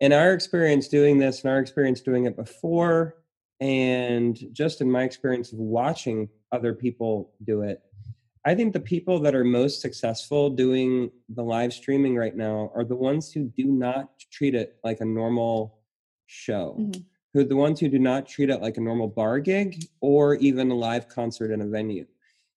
in 0.00 0.12
our 0.12 0.32
experience 0.32 0.88
doing 0.88 1.18
this, 1.18 1.42
and 1.42 1.50
our 1.50 1.58
experience 1.58 2.00
doing 2.00 2.26
it 2.26 2.36
before, 2.36 3.16
and 3.60 4.38
just 4.52 4.80
in 4.80 4.90
my 4.90 5.02
experience 5.02 5.52
of 5.52 5.58
watching 5.58 6.28
other 6.52 6.74
people 6.74 7.32
do 7.44 7.62
it, 7.62 7.82
I 8.44 8.54
think 8.54 8.72
the 8.72 8.80
people 8.80 9.18
that 9.20 9.34
are 9.34 9.44
most 9.44 9.80
successful 9.80 10.50
doing 10.50 11.10
the 11.30 11.42
live 11.42 11.72
streaming 11.72 12.14
right 12.14 12.36
now 12.36 12.70
are 12.74 12.84
the 12.84 12.94
ones 12.94 13.32
who 13.32 13.44
do 13.56 13.64
not 13.64 14.10
treat 14.30 14.54
it 14.54 14.76
like 14.84 15.00
a 15.00 15.04
normal 15.04 15.80
show. 16.26 16.76
Mm-hmm. 16.78 17.00
Who 17.34 17.44
the 17.44 17.56
ones 17.56 17.80
who 17.80 17.88
do 17.88 17.98
not 17.98 18.26
treat 18.26 18.48
it 18.48 18.62
like 18.62 18.76
a 18.76 18.80
normal 18.80 19.08
bar 19.08 19.40
gig 19.40 19.84
or 20.00 20.36
even 20.36 20.70
a 20.70 20.74
live 20.74 21.08
concert 21.08 21.50
in 21.50 21.60
a 21.60 21.66
venue. 21.66 22.06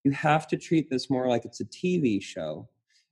You 0.03 0.11
have 0.11 0.47
to 0.49 0.57
treat 0.57 0.89
this 0.89 1.09
more 1.09 1.27
like 1.27 1.43
it's 1.43 1.59
a 1.59 1.65
TV 1.65 2.21
show 2.21 2.69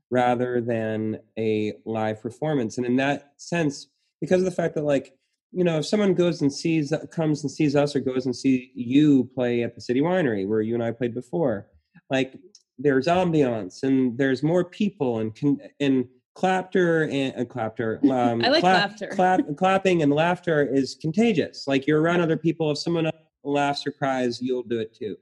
rather 0.10 0.62
than 0.62 1.20
a 1.38 1.74
live 1.84 2.22
performance. 2.22 2.78
And 2.78 2.86
in 2.86 2.96
that 2.98 3.34
sense, 3.38 3.88
because 4.22 4.42
of 4.42 4.46
the 4.46 4.52
fact 4.52 4.76
that 4.76 4.84
like 4.84 5.14
you 5.52 5.64
know, 5.64 5.80
if 5.80 5.86
someone 5.86 6.14
goes 6.14 6.42
and 6.42 6.52
sees 6.52 6.94
comes 7.12 7.44
and 7.44 7.52
sees 7.52 7.76
us 7.76 7.96
or 7.96 8.00
goes 8.00 8.26
and 8.26 8.36
see 8.36 8.72
you 8.76 9.30
play 9.34 9.64
at 9.64 9.76
the 9.76 9.82
city 9.82 10.02
winery 10.02 10.48
where 10.48 10.62
you 10.62 10.74
and 10.74 10.84
I 10.84 10.92
played 10.92 11.14
before, 11.14 11.68
like 12.10 12.38
there's 12.78 13.08
ambiance 13.08 13.84
and 13.84 14.18
there's 14.18 14.44
more 14.44 14.64
people 14.66 15.20
and 15.20 15.62
and 15.80 16.08
clapter 16.36 17.08
and 17.10 17.36
uh, 17.36 17.46
clapter. 17.46 18.00
Um, 18.12 18.44
I 18.44 18.50
like 18.50 18.62
clap, 18.62 18.90
laughter. 18.90 19.08
Clap, 19.08 19.42
clapping 19.58 20.04
and 20.04 20.12
laughter 20.12 20.66
is 20.66 20.96
contagious. 21.00 21.66
Like 21.68 21.88
you're 21.88 22.02
around 22.02 22.22
other 22.22 22.38
people. 22.38 22.72
If 22.72 22.78
someone 22.78 23.10
laughs 23.44 23.88
or 23.88 23.92
cries, 23.92 24.42
you'll 24.42 24.64
do 24.64 24.80
it 24.80 24.94
too. 24.94 25.18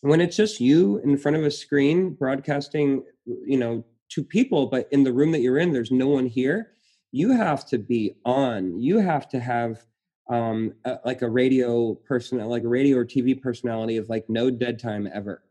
When 0.00 0.20
it's 0.20 0.36
just 0.36 0.60
you 0.60 0.98
in 0.98 1.16
front 1.16 1.36
of 1.36 1.44
a 1.44 1.50
screen 1.50 2.14
broadcasting, 2.14 3.04
you 3.24 3.58
know, 3.58 3.84
to 4.10 4.24
people, 4.24 4.66
but 4.66 4.88
in 4.90 5.04
the 5.04 5.12
room 5.12 5.30
that 5.30 5.40
you're 5.40 5.58
in, 5.58 5.72
there's 5.72 5.92
no 5.92 6.08
one 6.08 6.26
here. 6.26 6.72
You 7.12 7.32
have 7.32 7.66
to 7.68 7.78
be 7.78 8.16
on. 8.24 8.80
You 8.80 8.98
have 8.98 9.28
to 9.30 9.40
have 9.40 9.84
um 10.28 10.72
a, 10.84 10.98
like 11.04 11.22
a 11.22 11.28
radio 11.28 11.94
person 11.94 12.38
like 12.38 12.62
a 12.62 12.68
radio 12.68 12.96
or 12.96 13.04
tv 13.04 13.40
personality 13.40 13.96
of 13.96 14.08
like 14.08 14.28
no 14.28 14.50
dead 14.50 14.78
time 14.78 15.08
ever. 15.12 15.42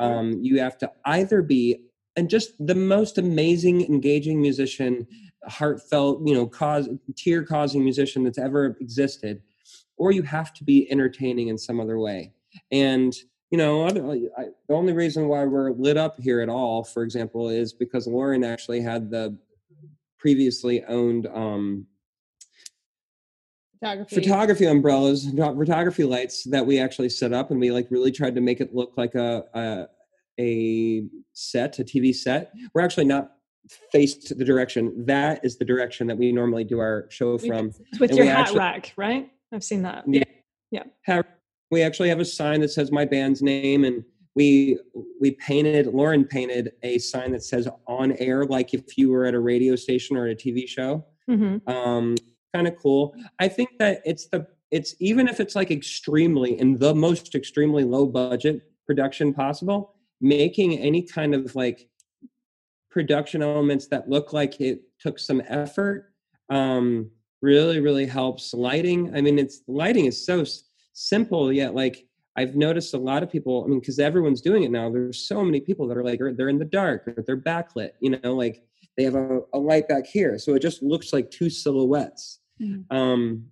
Um 0.00 0.38
you 0.42 0.60
have 0.60 0.78
to 0.78 0.90
either 1.04 1.42
be 1.42 1.82
and 2.16 2.28
just 2.28 2.52
the 2.64 2.74
most 2.74 3.18
amazing 3.18 3.82
engaging 3.82 4.40
musician 4.40 5.06
heartfelt 5.46 6.20
you 6.26 6.34
know 6.34 6.46
cause 6.46 6.88
tear 7.16 7.42
causing 7.42 7.82
musician 7.82 8.22
that's 8.24 8.38
ever 8.38 8.76
existed 8.80 9.42
or 9.98 10.12
you 10.12 10.22
have 10.22 10.52
to 10.54 10.64
be 10.64 10.90
entertaining 10.90 11.48
in 11.48 11.58
some 11.58 11.80
other 11.80 11.98
way. 11.98 12.32
And 12.70 13.14
you 13.50 13.56
know 13.56 13.86
I, 13.86 13.92
the 13.92 14.74
only 14.74 14.92
reason 14.92 15.28
why 15.28 15.44
we're 15.44 15.72
lit 15.72 15.96
up 15.96 16.20
here 16.20 16.42
at 16.42 16.50
all 16.50 16.84
for 16.84 17.02
example 17.02 17.48
is 17.48 17.72
because 17.72 18.06
lauren 18.06 18.44
actually 18.44 18.82
had 18.82 19.10
the 19.10 19.38
previously 20.18 20.84
owned 20.84 21.26
um 21.28 21.86
photography. 23.80 24.14
photography 24.16 24.64
umbrellas 24.66 25.30
photography 25.30 26.04
lights 26.04 26.44
that 26.44 26.66
we 26.66 26.78
actually 26.78 27.08
set 27.08 27.32
up 27.32 27.50
and 27.50 27.60
we 27.60 27.70
like 27.70 27.86
really 27.90 28.10
tried 28.10 28.34
to 28.34 28.40
make 28.40 28.60
it 28.60 28.74
look 28.74 28.92
like 28.96 29.14
a 29.14 29.44
a, 29.54 29.86
a 30.40 31.04
set 31.32 31.78
a 31.78 31.84
tv 31.84 32.14
set. 32.14 32.52
We're 32.74 32.82
actually 32.82 33.06
not 33.06 33.32
faced 33.92 34.36
the 34.36 34.44
direction. 34.44 35.04
That 35.04 35.44
is 35.44 35.58
the 35.58 35.64
direction 35.64 36.06
that 36.06 36.16
we 36.16 36.32
normally 36.32 36.64
do 36.64 36.78
our 36.78 37.06
show 37.10 37.38
from 37.38 37.72
with 38.00 38.12
your 38.12 38.26
hat 38.26 38.40
actually, 38.40 38.58
rack 38.58 38.92
right? 38.96 39.30
I've 39.52 39.64
seen 39.64 39.82
that. 39.82 40.04
Yeah. 40.06 40.24
Yeah. 40.70 40.84
Have, 41.02 41.24
we 41.70 41.82
actually 41.82 42.08
have 42.08 42.20
a 42.20 42.24
sign 42.24 42.60
that 42.60 42.68
says 42.68 42.92
my 42.92 43.04
band's 43.04 43.42
name 43.42 43.84
and 43.84 44.04
we 44.38 44.78
we 45.20 45.32
painted 45.32 45.84
lauren 45.88 46.24
painted 46.24 46.72
a 46.82 46.98
sign 46.98 47.32
that 47.32 47.42
says 47.42 47.68
on 47.86 48.12
air 48.12 48.44
like 48.44 48.72
if 48.72 48.96
you 48.98 49.10
were 49.10 49.24
at 49.24 49.34
a 49.34 49.40
radio 49.40 49.74
station 49.74 50.16
or 50.16 50.28
a 50.28 50.34
tv 50.34 50.66
show 50.68 51.04
mm-hmm. 51.28 51.68
um, 51.68 52.14
kind 52.54 52.66
of 52.66 52.76
cool. 52.76 53.14
I 53.38 53.48
think 53.48 53.70
that 53.78 54.02
it's 54.04 54.26
the 54.28 54.46
it's 54.70 54.94
even 55.00 55.28
if 55.28 55.40
it's 55.40 55.54
like 55.54 55.70
extremely 55.70 56.58
in 56.58 56.78
the 56.78 56.94
most 56.94 57.34
extremely 57.34 57.84
low 57.84 58.06
budget 58.06 58.62
production 58.86 59.32
possible, 59.32 59.94
making 60.20 60.78
any 60.78 61.02
kind 61.02 61.34
of 61.34 61.54
like 61.54 61.88
production 62.90 63.42
elements 63.42 63.86
that 63.88 64.08
look 64.08 64.32
like 64.32 64.60
it 64.60 64.80
took 64.98 65.18
some 65.18 65.42
effort 65.46 66.10
um 66.50 67.10
really 67.42 67.78
really 67.78 68.06
helps 68.06 68.54
lighting 68.54 69.14
i 69.14 69.20
mean 69.20 69.38
it's 69.38 69.60
lighting 69.68 70.06
is 70.06 70.24
so 70.24 70.40
s- 70.40 70.64
simple 70.94 71.52
yet 71.52 71.74
like 71.74 72.07
i've 72.38 72.54
noticed 72.54 72.94
a 72.94 72.98
lot 72.98 73.22
of 73.22 73.30
people 73.30 73.64
i 73.64 73.68
mean 73.68 73.80
because 73.80 73.98
everyone's 73.98 74.40
doing 74.40 74.62
it 74.62 74.70
now 74.70 74.90
there's 74.90 75.20
so 75.20 75.44
many 75.44 75.60
people 75.60 75.86
that 75.86 75.96
are 75.96 76.04
like 76.04 76.20
they're 76.36 76.48
in 76.48 76.58
the 76.58 76.64
dark 76.64 77.06
or 77.06 77.22
they're 77.26 77.36
backlit 77.36 77.90
you 78.00 78.10
know 78.10 78.34
like 78.34 78.62
they 78.96 79.04
have 79.04 79.14
a, 79.14 79.40
a 79.52 79.58
light 79.58 79.86
back 79.88 80.06
here 80.06 80.38
so 80.38 80.54
it 80.54 80.62
just 80.62 80.82
looks 80.82 81.12
like 81.12 81.30
two 81.30 81.50
silhouettes 81.50 82.40
Mm-hmm. 82.60 82.96
Um, 82.96 83.46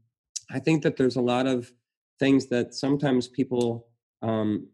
I 0.50 0.58
think 0.58 0.82
that 0.82 0.96
there's 0.96 1.16
a 1.16 1.20
lot 1.20 1.46
of 1.46 1.72
things 2.18 2.46
that 2.46 2.74
sometimes 2.74 3.28
people 3.28 3.88
um, 4.22 4.68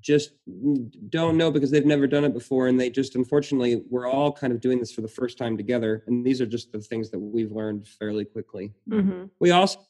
just 0.00 0.32
don't 1.08 1.36
know 1.36 1.50
because 1.50 1.70
they've 1.70 1.86
never 1.86 2.06
done 2.06 2.24
it 2.24 2.34
before 2.34 2.68
and 2.68 2.78
they 2.78 2.90
just 2.90 3.16
unfortunately 3.16 3.82
we're 3.88 4.06
all 4.06 4.30
kind 4.30 4.52
of 4.52 4.60
doing 4.60 4.78
this 4.78 4.92
for 4.92 5.00
the 5.00 5.08
first 5.08 5.38
time 5.38 5.56
together 5.56 6.04
and 6.06 6.24
these 6.24 6.40
are 6.42 6.46
just 6.46 6.70
the 6.72 6.78
things 6.78 7.10
that 7.10 7.18
we've 7.18 7.52
learned 7.52 7.88
fairly 7.88 8.24
quickly 8.24 8.70
mm-hmm. 8.88 9.24
we 9.40 9.50
also 9.50 9.80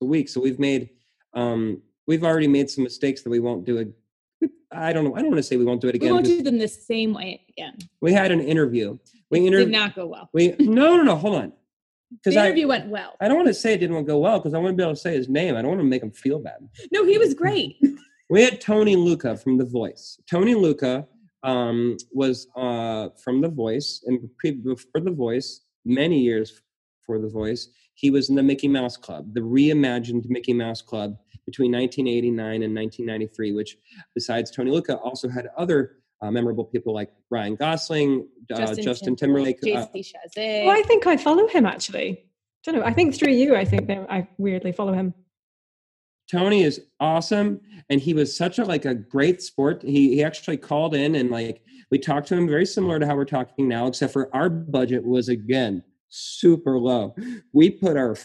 a 0.00 0.06
week 0.06 0.28
so 0.28 0.40
we've 0.40 0.58
made 0.58 0.88
um, 1.34 1.82
we've 2.08 2.24
already 2.24 2.48
made 2.48 2.68
some 2.68 2.82
mistakes 2.82 3.22
that 3.22 3.30
we 3.30 3.38
won't 3.38 3.64
do 3.64 3.76
it 3.76 3.88
i 4.72 4.92
don't 4.92 5.04
know 5.04 5.14
i 5.14 5.20
don't 5.20 5.28
want 5.28 5.36
to 5.36 5.42
say 5.42 5.56
we 5.56 5.64
won't 5.64 5.80
do 5.80 5.88
it 5.88 5.94
again 5.94 6.08
we 6.08 6.12
won't 6.12 6.26
do 6.26 6.42
them 6.42 6.58
the 6.58 6.66
same 6.66 7.12
way 7.14 7.44
again 7.50 7.76
we 8.00 8.12
had 8.12 8.32
an 8.32 8.40
interview 8.40 8.98
we 9.30 9.48
did 9.48 9.70
not 9.70 9.94
go 9.94 10.06
well 10.06 10.28
we 10.32 10.56
no 10.58 10.96
no 10.96 11.02
no 11.02 11.14
hold 11.14 11.36
on 11.36 11.52
because 12.10 12.34
the 12.34 12.44
interview 12.44 12.66
I, 12.66 12.68
went 12.68 12.88
well. 12.88 13.14
I 13.20 13.28
don't 13.28 13.36
want 13.36 13.48
to 13.48 13.54
say 13.54 13.74
it 13.74 13.78
didn't 13.78 14.04
go 14.04 14.18
well 14.18 14.38
because 14.38 14.54
I 14.54 14.58
want 14.58 14.72
to 14.72 14.76
be 14.76 14.82
able 14.82 14.94
to 14.94 15.00
say 15.00 15.14
his 15.14 15.28
name. 15.28 15.56
I 15.56 15.62
don't 15.62 15.70
want 15.72 15.80
to 15.80 15.86
make 15.86 16.02
him 16.02 16.10
feel 16.10 16.38
bad. 16.38 16.68
No, 16.92 17.04
he 17.04 17.18
was 17.18 17.34
great. 17.34 17.76
we 18.30 18.42
had 18.42 18.60
Tony 18.60 18.96
Lucca 18.96 19.36
from 19.36 19.58
The 19.58 19.64
Voice. 19.64 20.18
Tony 20.28 20.54
Lucca 20.54 21.06
um, 21.42 21.96
was 22.12 22.46
uh, 22.56 23.08
from 23.22 23.40
The 23.40 23.48
Voice 23.48 24.02
and 24.06 24.28
pre- 24.38 24.60
for 24.92 25.00
The 25.00 25.10
Voice 25.10 25.60
many 25.84 26.20
years 26.20 26.60
for 27.04 27.18
The 27.18 27.28
Voice. 27.28 27.68
He 27.94 28.10
was 28.10 28.28
in 28.28 28.36
the 28.36 28.42
Mickey 28.42 28.68
Mouse 28.68 28.96
Club, 28.96 29.34
the 29.34 29.40
reimagined 29.40 30.28
Mickey 30.28 30.52
Mouse 30.52 30.80
Club 30.80 31.16
between 31.48 31.72
1989 31.72 32.62
and 32.62 32.74
1993, 32.74 33.52
which 33.52 33.78
besides 34.14 34.50
Tony 34.50 34.70
Lucca 34.70 34.96
also 34.96 35.30
had 35.30 35.48
other 35.56 35.96
uh, 36.20 36.30
memorable 36.30 36.64
people 36.64 36.92
like 36.92 37.10
Ryan 37.30 37.54
Gosling, 37.54 38.28
uh, 38.52 38.58
Justin, 38.58 38.84
Justin, 38.84 39.16
Timberlake. 39.16 39.60
Timberlake 39.62 40.14
uh, 40.14 40.30
well, 40.36 40.76
I 40.76 40.82
think 40.82 41.06
I 41.06 41.16
follow 41.16 41.46
him 41.48 41.64
actually. 41.64 42.10
I 42.66 42.70
don't 42.70 42.80
know. 42.80 42.86
I 42.86 42.92
think 42.92 43.14
through 43.14 43.32
you, 43.32 43.56
I 43.56 43.64
think 43.64 43.86
that 43.86 44.06
I 44.10 44.28
weirdly 44.36 44.72
follow 44.72 44.92
him. 44.92 45.14
Tony 46.30 46.64
is 46.64 46.82
awesome, 47.00 47.62
and 47.88 47.98
he 47.98 48.12
was 48.12 48.36
such 48.36 48.58
a 48.58 48.64
like 48.64 48.84
a 48.84 48.94
great 48.94 49.40
sport. 49.40 49.82
He 49.82 50.16
he 50.16 50.22
actually 50.22 50.58
called 50.58 50.94
in 50.94 51.14
and 51.14 51.30
like 51.30 51.62
we 51.90 51.98
talked 51.98 52.28
to 52.28 52.36
him 52.36 52.46
very 52.46 52.66
similar 52.66 52.98
to 52.98 53.06
how 53.06 53.16
we're 53.16 53.24
talking 53.24 53.66
now, 53.66 53.86
except 53.86 54.12
for 54.12 54.28
our 54.36 54.50
budget 54.50 55.06
was 55.06 55.30
again 55.30 55.82
super 56.08 56.78
low. 56.78 57.14
We 57.52 57.70
put 57.70 57.96
our 57.96 58.16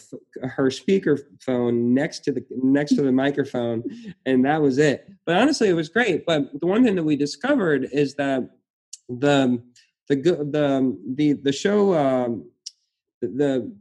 her 0.42 0.72
speaker 0.72 1.20
phone 1.42 1.94
next 1.94 2.20
to 2.25 2.32
the 2.32 2.44
next 2.52 2.96
to 2.96 3.02
the 3.02 3.12
microphone, 3.12 3.84
and 4.25 4.46
that 4.46 4.62
was 4.62 4.78
it. 4.78 5.08
But 5.25 5.36
honestly, 5.36 5.70
it 5.70 5.74
was 5.74 5.90
great. 5.90 6.25
But 6.25 6.60
the 6.60 6.68
one 6.68 6.84
thing 6.84 6.96
that 6.96 7.04
we 7.04 7.16
discovered 7.16 7.90
is 7.92 8.16
that 8.16 8.50
the 9.10 9.62
the 10.10 10.16
the 10.16 10.98
the 11.16 11.34
the 11.34 11.52
show 11.52 11.94
um, 11.94 12.50
the 13.22 13.74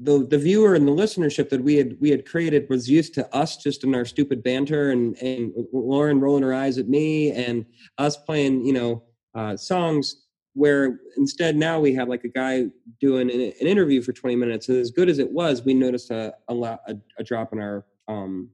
the 0.00 0.26
the 0.26 0.38
viewer 0.38 0.74
and 0.74 0.86
the 0.86 0.92
listenership 0.92 1.48
that 1.48 1.62
we 1.62 1.76
had 1.76 1.96
we 2.00 2.10
had 2.10 2.24
created 2.24 2.68
was 2.68 2.88
used 2.88 3.14
to 3.14 3.34
us 3.34 3.56
just 3.56 3.82
in 3.82 3.94
our 3.94 4.04
stupid 4.04 4.42
banter 4.42 4.90
and 4.90 5.16
and 5.18 5.52
Lauren 5.72 6.20
rolling 6.20 6.44
her 6.44 6.54
eyes 6.54 6.78
at 6.78 6.88
me 6.88 7.32
and 7.32 7.66
us 7.98 8.16
playing 8.16 8.64
you 8.64 8.72
know 8.72 9.02
uh, 9.34 9.56
songs 9.56 10.26
where 10.58 10.98
instead 11.16 11.56
now 11.56 11.78
we 11.78 11.94
have 11.94 12.08
like 12.08 12.24
a 12.24 12.28
guy 12.28 12.64
doing 13.00 13.30
an, 13.30 13.40
an, 13.40 13.66
interview 13.66 14.02
for 14.02 14.12
20 14.12 14.34
minutes 14.34 14.68
and 14.68 14.76
as 14.78 14.90
good 14.90 15.08
as 15.08 15.20
it 15.20 15.30
was 15.30 15.62
we 15.64 15.72
noticed 15.72 16.10
a 16.10 16.34
a, 16.48 16.54
lot, 16.54 16.80
a, 16.88 16.96
a 17.18 17.22
drop 17.22 17.52
in 17.52 17.60
our 17.60 17.84
um 18.08 18.50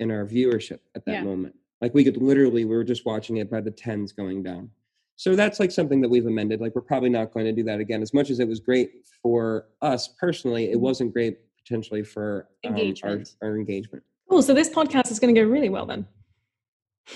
in 0.00 0.10
our 0.10 0.24
viewership 0.24 0.78
at 0.94 1.04
that 1.04 1.12
yeah. 1.12 1.22
moment 1.22 1.54
like 1.82 1.92
we 1.92 2.02
could 2.02 2.16
literally 2.16 2.64
we 2.64 2.74
were 2.74 2.84
just 2.84 3.04
watching 3.04 3.36
it 3.36 3.50
by 3.50 3.60
the 3.60 3.70
tens 3.70 4.12
going 4.12 4.42
down 4.42 4.70
so 5.16 5.36
that's 5.36 5.60
like 5.60 5.70
something 5.70 6.00
that 6.00 6.08
we've 6.08 6.26
amended 6.26 6.60
like 6.60 6.74
we're 6.74 6.80
probably 6.80 7.10
not 7.10 7.32
going 7.32 7.44
to 7.44 7.52
do 7.52 7.62
that 7.62 7.80
again 7.80 8.00
as 8.00 8.14
much 8.14 8.30
as 8.30 8.40
it 8.40 8.48
was 8.48 8.58
great 8.58 9.06
for 9.22 9.66
us 9.82 10.08
personally 10.18 10.70
it 10.70 10.76
mm-hmm. 10.76 10.80
wasn't 10.80 11.12
great 11.12 11.38
potentially 11.62 12.02
for 12.02 12.48
um, 12.64 12.72
engagement. 12.72 13.34
Our, 13.42 13.50
our 13.50 13.56
engagement 13.56 14.02
oh 14.30 14.40
so 14.40 14.54
this 14.54 14.70
podcast 14.70 15.10
is 15.10 15.20
going 15.20 15.34
to 15.34 15.40
go 15.40 15.46
really 15.46 15.68
well 15.68 15.84
then 15.84 16.06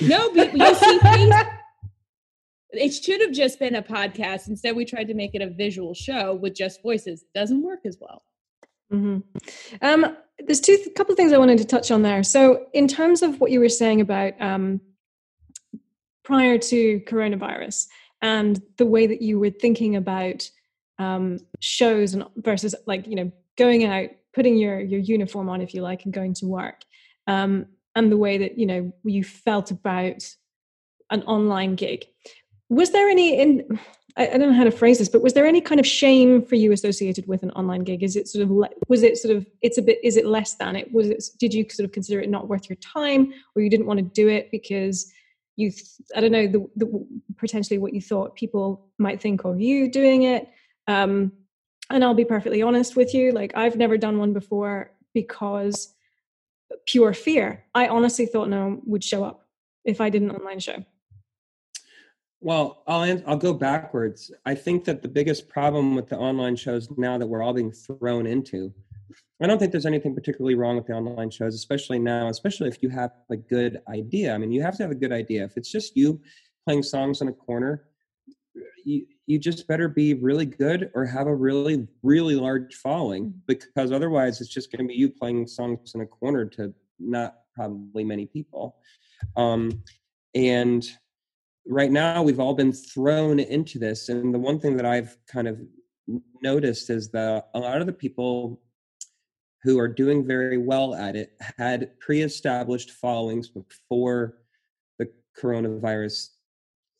no 0.02 0.30
but 0.34 0.54
you'll 0.54 0.74
see 0.74 1.50
it 2.72 2.90
should 2.90 3.20
have 3.20 3.32
just 3.32 3.58
been 3.58 3.74
a 3.74 3.82
podcast. 3.82 4.48
Instead, 4.48 4.76
we 4.76 4.84
tried 4.84 5.08
to 5.08 5.14
make 5.14 5.34
it 5.34 5.42
a 5.42 5.50
visual 5.50 5.94
show 5.94 6.34
with 6.34 6.54
just 6.54 6.82
voices. 6.82 7.24
Doesn't 7.34 7.62
work 7.62 7.80
as 7.84 7.98
well. 8.00 8.22
Mm-hmm. 8.92 9.18
Um, 9.82 10.16
there's 10.38 10.60
two 10.60 10.76
th- 10.76 10.94
couple 10.94 11.12
of 11.12 11.16
things 11.16 11.32
I 11.32 11.38
wanted 11.38 11.58
to 11.58 11.64
touch 11.64 11.90
on 11.90 12.02
there. 12.02 12.22
So, 12.22 12.66
in 12.72 12.88
terms 12.88 13.22
of 13.22 13.40
what 13.40 13.50
you 13.50 13.60
were 13.60 13.68
saying 13.68 14.00
about 14.00 14.40
um, 14.40 14.80
prior 16.24 16.58
to 16.58 17.00
coronavirus 17.00 17.86
and 18.22 18.60
the 18.78 18.86
way 18.86 19.06
that 19.06 19.22
you 19.22 19.38
were 19.38 19.50
thinking 19.50 19.96
about 19.96 20.48
um, 20.98 21.38
shows 21.60 22.14
and 22.14 22.24
versus 22.36 22.74
like 22.86 23.06
you 23.06 23.16
know 23.16 23.32
going 23.56 23.84
out, 23.84 24.10
putting 24.34 24.56
your 24.56 24.80
your 24.80 25.00
uniform 25.00 25.48
on, 25.48 25.60
if 25.60 25.74
you 25.74 25.82
like, 25.82 26.04
and 26.04 26.12
going 26.12 26.34
to 26.34 26.46
work, 26.46 26.82
um, 27.26 27.66
and 27.94 28.10
the 28.10 28.16
way 28.16 28.38
that 28.38 28.58
you 28.58 28.66
know 28.66 28.92
you 29.04 29.24
felt 29.24 29.70
about 29.70 30.28
an 31.10 31.22
online 31.22 31.74
gig. 31.74 32.06
Was 32.70 32.90
there 32.90 33.08
any 33.08 33.38
in 33.38 33.78
I, 34.16 34.26
don't 34.26 34.50
know 34.50 34.52
how 34.52 34.64
to 34.64 34.70
phrase 34.70 34.98
this, 34.98 35.08
but 35.08 35.22
was 35.22 35.34
there 35.34 35.46
any 35.46 35.60
kind 35.60 35.78
of 35.78 35.86
shame 35.86 36.44
for 36.44 36.54
you 36.54 36.72
associated 36.72 37.26
with 37.26 37.42
an 37.42 37.50
online 37.52 37.84
gig? 37.84 38.02
Is 38.02 38.16
it 38.16 38.28
sort 38.28 38.42
of 38.42 38.50
was 38.88 39.02
it 39.02 39.18
sort 39.18 39.36
of 39.36 39.46
it's 39.62 39.78
a 39.78 39.82
bit 39.82 39.98
is 40.02 40.16
it 40.16 40.26
less 40.26 40.54
than 40.54 40.76
it 40.76 40.92
was 40.92 41.08
it 41.08 41.24
did 41.38 41.54
you 41.54 41.64
sort 41.68 41.84
of 41.84 41.92
consider 41.92 42.20
it 42.20 42.28
not 42.28 42.48
worth 42.48 42.68
your 42.68 42.76
time 42.76 43.32
or 43.54 43.62
you 43.62 43.70
didn't 43.70 43.86
want 43.86 43.98
to 43.98 44.04
do 44.04 44.28
it 44.28 44.50
because 44.50 45.12
you 45.56 45.72
I 46.16 46.20
don't 46.20 46.32
know 46.32 46.46
the, 46.46 46.66
the 46.76 47.06
potentially 47.36 47.78
what 47.78 47.94
you 47.94 48.00
thought 48.00 48.34
people 48.34 48.88
might 48.98 49.20
think 49.20 49.44
of 49.44 49.60
you 49.60 49.90
doing 49.90 50.22
it 50.22 50.48
um 50.86 51.32
and 51.90 52.04
I'll 52.04 52.14
be 52.14 52.24
perfectly 52.24 52.62
honest 52.62 52.96
with 52.96 53.14
you 53.14 53.32
like 53.32 53.52
I've 53.54 53.76
never 53.76 53.96
done 53.96 54.18
one 54.18 54.32
before 54.32 54.92
because 55.12 55.94
pure 56.86 57.12
fear 57.14 57.64
I 57.74 57.88
honestly 57.88 58.26
thought 58.26 58.48
no 58.48 58.68
one 58.68 58.82
would 58.86 59.04
show 59.04 59.24
up 59.24 59.46
if 59.84 60.00
I 60.00 60.08
did 60.08 60.22
an 60.22 60.30
online 60.30 60.60
show 60.60 60.84
well, 62.40 62.82
I'll 62.86 63.22
I'll 63.26 63.36
go 63.36 63.52
backwards. 63.52 64.30
I 64.46 64.54
think 64.54 64.84
that 64.84 65.02
the 65.02 65.08
biggest 65.08 65.48
problem 65.48 65.94
with 65.94 66.08
the 66.08 66.16
online 66.16 66.56
shows 66.56 66.88
now 66.96 67.18
that 67.18 67.26
we're 67.26 67.42
all 67.42 67.52
being 67.52 67.72
thrown 67.72 68.26
into, 68.26 68.72
I 69.42 69.46
don't 69.46 69.58
think 69.58 69.72
there's 69.72 69.86
anything 69.86 70.14
particularly 70.14 70.54
wrong 70.54 70.76
with 70.76 70.86
the 70.86 70.94
online 70.94 71.30
shows, 71.30 71.54
especially 71.54 71.98
now, 71.98 72.28
especially 72.28 72.68
if 72.68 72.82
you 72.82 72.88
have 72.88 73.10
a 73.30 73.36
good 73.36 73.82
idea. 73.88 74.34
I 74.34 74.38
mean, 74.38 74.52
you 74.52 74.62
have 74.62 74.76
to 74.78 74.82
have 74.82 74.90
a 74.90 74.96
good 74.96 75.12
idea. 75.12 75.44
If 75.44 75.56
it's 75.56 75.70
just 75.70 75.96
you 75.96 76.20
playing 76.66 76.82
songs 76.82 77.20
in 77.20 77.28
a 77.28 77.32
corner, 77.32 77.84
you 78.84 79.06
you 79.26 79.38
just 79.38 79.68
better 79.68 79.86
be 79.88 80.14
really 80.14 80.46
good 80.46 80.90
or 80.94 81.04
have 81.04 81.26
a 81.26 81.34
really 81.34 81.86
really 82.02 82.36
large 82.36 82.74
following 82.76 83.34
because 83.46 83.92
otherwise 83.92 84.40
it's 84.40 84.50
just 84.50 84.72
going 84.72 84.82
to 84.82 84.88
be 84.88 84.98
you 84.98 85.10
playing 85.10 85.46
songs 85.46 85.92
in 85.94 86.00
a 86.00 86.06
corner 86.06 86.46
to 86.46 86.72
not 86.98 87.34
probably 87.54 88.02
many 88.02 88.24
people. 88.24 88.76
Um, 89.36 89.82
and 90.34 90.88
right 91.66 91.90
now 91.90 92.22
we've 92.22 92.40
all 92.40 92.54
been 92.54 92.72
thrown 92.72 93.38
into 93.38 93.78
this 93.78 94.08
and 94.08 94.34
the 94.34 94.38
one 94.38 94.58
thing 94.58 94.76
that 94.76 94.86
i've 94.86 95.16
kind 95.26 95.46
of 95.46 95.58
noticed 96.42 96.90
is 96.90 97.10
that 97.10 97.48
a 97.54 97.58
lot 97.58 97.80
of 97.80 97.86
the 97.86 97.92
people 97.92 98.60
who 99.62 99.78
are 99.78 99.88
doing 99.88 100.26
very 100.26 100.58
well 100.58 100.94
at 100.94 101.16
it 101.16 101.36
had 101.58 101.98
pre-established 102.00 102.92
followings 102.92 103.48
before 103.48 104.38
the 104.98 105.10
coronavirus 105.38 106.28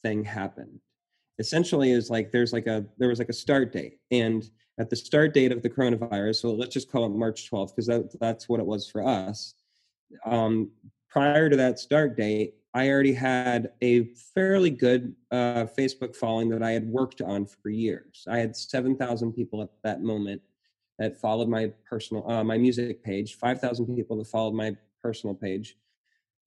thing 0.03 0.25
happened. 0.25 0.81
Essentially 1.39 1.93
is 1.93 2.11
like 2.11 2.31
there's 2.33 2.53
like 2.53 2.67
a 2.67 2.85
there 2.99 3.09
was 3.09 3.19
like 3.19 3.31
a 3.31 3.35
start 3.35 3.73
date 3.73 3.99
and 4.11 4.51
at 4.79 4.91
the 4.91 4.97
start 4.97 5.33
date 5.33 5.53
of 5.53 5.63
the 5.63 5.71
coronavirus 5.71 6.37
so 6.37 6.53
let's 6.53 6.75
just 6.75 6.93
call 6.93 7.07
it 7.07 7.11
march 7.11 7.51
12th 7.51 7.69
because 7.69 7.87
that, 7.87 8.21
that's 8.21 8.47
what 8.47 8.61
it 8.61 8.67
was 8.67 8.91
for 8.91 9.07
us 9.07 9.55
um, 10.27 10.71
prior 11.09 11.49
to 11.49 11.57
that 11.57 11.79
start 11.79 12.15
date 12.15 12.57
I 12.73 12.89
already 12.89 13.13
had 13.13 13.73
a 13.81 14.05
fairly 14.35 14.71
good 14.71 15.15
uh, 15.33 15.67
Facebook 15.77 16.15
following 16.15 16.49
that 16.51 16.63
I 16.63 16.71
had 16.71 16.87
worked 16.87 17.21
on 17.21 17.47
for 17.47 17.69
years. 17.69 18.25
I 18.29 18.39
had 18.39 18.57
7,000 18.57 19.33
people 19.33 19.63
at 19.63 19.71
that 19.83 20.03
moment 20.03 20.41
that 20.99 21.21
followed 21.21 21.49
my 21.49 21.73
personal, 21.89 22.31
uh, 22.31 22.45
my 22.45 22.59
music 22.59 23.03
page, 23.03 23.35
5,000 23.37 23.97
people 23.97 24.19
that 24.19 24.29
followed 24.29 24.55
my 24.55 24.77
personal 25.03 25.35
page, 25.35 25.77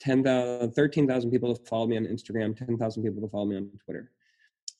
10,000, 0.01 0.71
13,000 0.71 1.31
people 1.31 1.53
that 1.53 1.67
followed 1.67 1.89
me 1.89 1.97
on 1.97 2.05
Instagram, 2.05 2.55
10,000 2.55 3.03
people 3.03 3.21
that 3.21 3.31
followed 3.31 3.47
me 3.47 3.55
on 3.55 3.69
Twitter. 3.83 4.11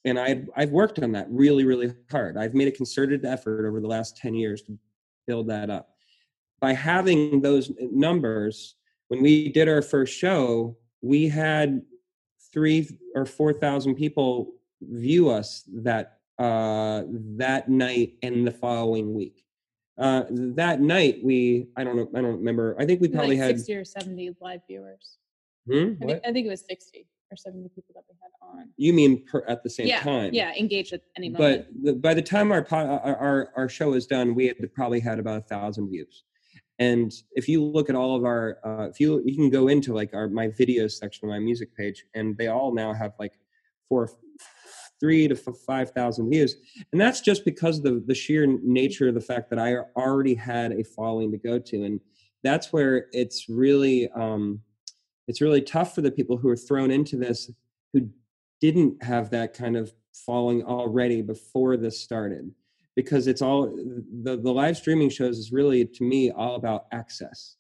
And 0.06 0.20
I've, 0.20 0.48
I've 0.56 0.72
worked 0.72 1.00
on 1.00 1.12
that 1.14 1.28
really, 1.30 1.64
really 1.64 1.94
hard. 2.12 2.38
I've 2.38 2.54
made 2.54 2.68
a 2.68 2.72
concerted 2.72 3.26
effort 3.26 3.68
over 3.68 3.80
the 3.80 3.88
last 3.88 4.18
10 4.18 4.36
years 4.36 4.62
to 4.64 4.78
build 5.26 5.48
that 5.48 5.70
up. 5.70 5.90
By 6.60 6.74
having 6.74 7.42
those 7.42 7.72
numbers, 7.80 8.76
when 9.08 9.22
we 9.22 9.50
did 9.50 9.68
our 9.68 9.82
first 9.82 10.18
show, 10.18 10.76
we 11.02 11.28
had 11.28 11.82
three 12.54 12.88
or 13.16 13.26
four 13.26 13.54
thousand 13.54 13.96
people 13.96 14.54
view 14.82 15.30
us 15.30 15.64
that 15.74 16.20
uh, 16.40 17.04
that 17.10 17.70
night 17.70 18.14
and 18.24 18.46
the 18.46 18.52
following 18.52 19.14
week. 19.14 19.44
Uh, 19.98 20.24
that 20.30 20.82
night 20.82 21.20
we 21.24 21.68
I 21.76 21.84
don't 21.84 21.96
know 21.96 22.10
I 22.16 22.22
don't 22.22 22.38
remember 22.38 22.76
I 22.80 22.86
think 22.86 23.02
we 23.02 23.08
probably 23.08 23.38
like 23.38 23.46
had 23.46 23.58
sixty 23.58 23.76
or 23.76 23.86
seventy 23.86 24.36
live 24.40 24.62
viewers. 24.68 25.18
Hmm? 25.70 25.94
I, 26.02 26.06
think, 26.06 26.22
I 26.26 26.32
think 26.32 26.48
it 26.48 26.50
was 26.50 26.66
sixty 26.68 27.08
or 27.32 27.38
seventy 27.38 27.70
people 27.70 27.94
that 27.96 28.04
we 28.10 28.16
had 28.22 28.32
on. 28.42 28.70
You 28.78 28.94
mean 28.94 29.26
per, 29.26 29.44
at 29.48 29.64
the 29.64 29.70
same 29.70 29.88
yeah, 29.88 30.02
time? 30.02 30.34
Yeah, 30.34 30.54
engaged 30.56 30.94
at 30.94 31.02
any 31.16 31.30
moment. 31.30 31.68
But 31.70 31.86
the, 31.86 31.94
by 31.94 32.14
the 32.14 32.22
time 32.22 32.52
our, 32.52 32.66
our 32.72 33.52
our 33.56 33.70
show 33.70 33.94
is 33.94 34.08
done, 34.08 34.34
we 34.34 34.48
had 34.48 34.74
probably 34.74 35.00
had 35.00 35.20
about 35.20 35.38
a 35.38 35.42
thousand 35.42 35.90
views 35.90 36.24
and 36.82 37.14
if 37.34 37.48
you 37.48 37.64
look 37.64 37.92
at 37.92 37.96
all 37.96 38.16
of 38.16 38.26
our 38.26 38.58
uh, 38.66 38.88
if 38.90 39.00
you 39.00 39.22
you 39.24 39.36
can 39.36 39.52
go 39.52 39.68
into 39.68 39.94
like 39.94 40.16
our 40.16 40.28
my 40.28 40.48
videos 40.48 40.94
section 40.94 41.28
of 41.28 41.30
my 41.30 41.38
music 41.38 41.76
page 41.78 42.06
and 42.16 42.36
they 42.38 42.48
all 42.48 42.74
now 42.74 42.92
have 42.92 43.14
like 43.20 43.34
four 43.88 44.10
three 45.00 45.28
to 45.28 45.36
five 45.36 45.92
thousand 45.92 46.30
views. 46.32 46.56
And 46.92 47.00
that's 47.00 47.22
just 47.22 47.46
because 47.46 47.78
of 47.78 47.84
the 47.84 48.04
the 48.08 48.16
sheer 48.16 48.48
nature 48.48 49.10
of 49.10 49.14
the 49.14 49.22
fact 49.22 49.52
that 49.52 49.60
i 49.60 49.76
already 49.96 50.34
had 50.34 50.72
a 50.72 50.84
following 50.84 51.32
to 51.32 51.38
go 51.38 51.60
to. 51.60 51.84
And 51.84 52.00
that's 52.44 52.74
where 52.74 53.06
it's 53.12 53.48
really 53.48 54.10
um 54.16 54.60
it's 55.28 55.42
really 55.42 55.62
tough 55.62 55.94
for 55.94 56.02
the 56.02 56.12
people 56.12 56.36
who 56.36 56.50
are 56.50 56.58
thrown 56.58 56.90
into 56.90 57.16
this 57.16 57.52
who 57.94 58.10
didn't 58.60 59.04
have 59.04 59.30
that 59.30 59.54
kind 59.54 59.78
of 59.78 59.94
following 60.14 60.64
already 60.64 61.22
before 61.22 61.78
this 61.78 62.02
started 62.02 62.52
because 62.96 63.28
it's 63.28 63.42
all 63.42 63.68
the, 64.24 64.38
the 64.38 64.52
live 64.52 64.78
streaming 64.78 65.10
shows 65.10 65.38
is 65.38 65.52
really 65.52 65.86
to 65.86 66.04
me 66.04 66.32
all 66.32 66.56
about 66.56 66.86
access. 66.92 67.56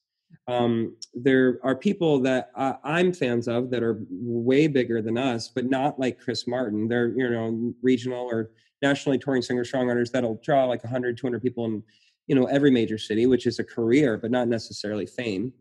Um, 0.47 0.95
there 1.13 1.59
are 1.63 1.75
people 1.75 2.19
that 2.21 2.51
uh, 2.55 2.73
i'm 2.83 3.13
fans 3.13 3.47
of 3.47 3.69
that 3.69 3.83
are 3.83 3.99
way 4.09 4.67
bigger 4.67 5.01
than 5.01 5.17
us 5.17 5.49
but 5.49 5.69
not 5.69 5.99
like 5.99 6.19
chris 6.19 6.47
martin. 6.47 6.87
They're 6.87 7.09
you 7.09 7.29
know 7.29 7.73
regional 7.81 8.25
or 8.25 8.51
nationally 8.81 9.19
touring 9.19 9.41
singer 9.41 9.63
songwriters 9.63 10.11
that'll 10.11 10.39
draw 10.43 10.65
like 10.65 10.83
100 10.83 11.17
200 11.17 11.41
people 11.41 11.65
in 11.65 11.83
you 12.27 12.35
know 12.35 12.45
every 12.45 12.71
major 12.71 12.97
city 12.97 13.25
which 13.25 13.45
is 13.45 13.59
a 13.59 13.63
career 13.63 14.17
but 14.17 14.31
not 14.31 14.47
necessarily 14.47 15.05
fame. 15.05 15.53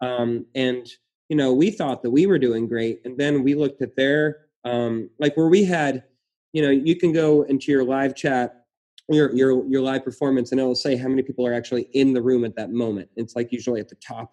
Um, 0.00 0.46
and 0.54 0.86
you 1.28 1.36
know 1.36 1.52
we 1.52 1.70
thought 1.70 2.02
that 2.02 2.10
we 2.10 2.26
were 2.26 2.38
doing 2.38 2.66
great 2.66 3.02
and 3.04 3.16
then 3.16 3.42
we 3.42 3.54
looked 3.54 3.82
at 3.82 3.94
their 3.94 4.46
um, 4.64 5.10
like 5.18 5.36
where 5.36 5.48
we 5.48 5.64
had 5.64 6.04
you 6.52 6.62
know 6.62 6.70
you 6.70 6.96
can 6.96 7.12
go 7.12 7.42
into 7.42 7.70
your 7.70 7.84
live 7.84 8.14
chat 8.16 8.63
your 9.08 9.34
your 9.34 9.66
your 9.66 9.82
live 9.82 10.04
performance 10.04 10.50
and 10.50 10.60
it'll 10.60 10.74
say 10.74 10.96
how 10.96 11.08
many 11.08 11.22
people 11.22 11.46
are 11.46 11.52
actually 11.52 11.88
in 11.92 12.12
the 12.12 12.22
room 12.22 12.44
at 12.44 12.56
that 12.56 12.70
moment 12.70 13.08
it's 13.16 13.36
like 13.36 13.52
usually 13.52 13.80
at 13.80 13.88
the 13.88 13.96
top 13.96 14.32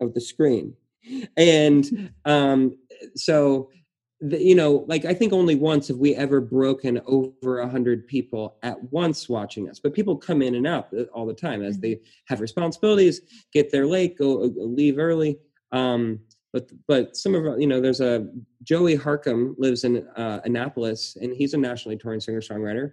of 0.00 0.12
the 0.14 0.20
screen 0.20 0.74
and 1.36 1.84
mm-hmm. 1.84 2.30
um 2.30 2.76
so 3.14 3.70
the, 4.20 4.42
you 4.42 4.54
know 4.54 4.84
like 4.88 5.04
i 5.04 5.14
think 5.14 5.32
only 5.32 5.54
once 5.54 5.86
have 5.86 5.98
we 5.98 6.14
ever 6.16 6.40
broken 6.40 7.00
over 7.06 7.60
a 7.60 7.68
hundred 7.68 8.06
people 8.08 8.56
at 8.62 8.82
once 8.92 9.28
watching 9.28 9.68
us 9.70 9.78
but 9.78 9.94
people 9.94 10.16
come 10.16 10.42
in 10.42 10.56
and 10.56 10.66
out 10.66 10.88
uh, 10.98 11.02
all 11.14 11.26
the 11.26 11.34
time 11.34 11.62
as 11.62 11.78
they 11.78 11.92
mm-hmm. 11.92 12.04
have 12.26 12.40
responsibilities 12.40 13.20
get 13.52 13.70
there 13.70 13.86
late 13.86 14.18
go 14.18 14.42
uh, 14.42 14.48
leave 14.56 14.98
early 14.98 15.38
um 15.70 16.18
but 16.52 16.70
but 16.86 17.16
some 17.16 17.34
of 17.34 17.60
you 17.60 17.66
know 17.66 17.80
there's 17.80 18.00
a 18.00 18.28
joey 18.62 18.96
harkum 18.96 19.54
lives 19.58 19.84
in 19.84 20.06
uh, 20.16 20.40
annapolis 20.44 21.16
and 21.20 21.34
he's 21.34 21.54
a 21.54 21.58
nationally 21.58 21.96
touring 21.96 22.20
singer 22.20 22.40
songwriter 22.40 22.92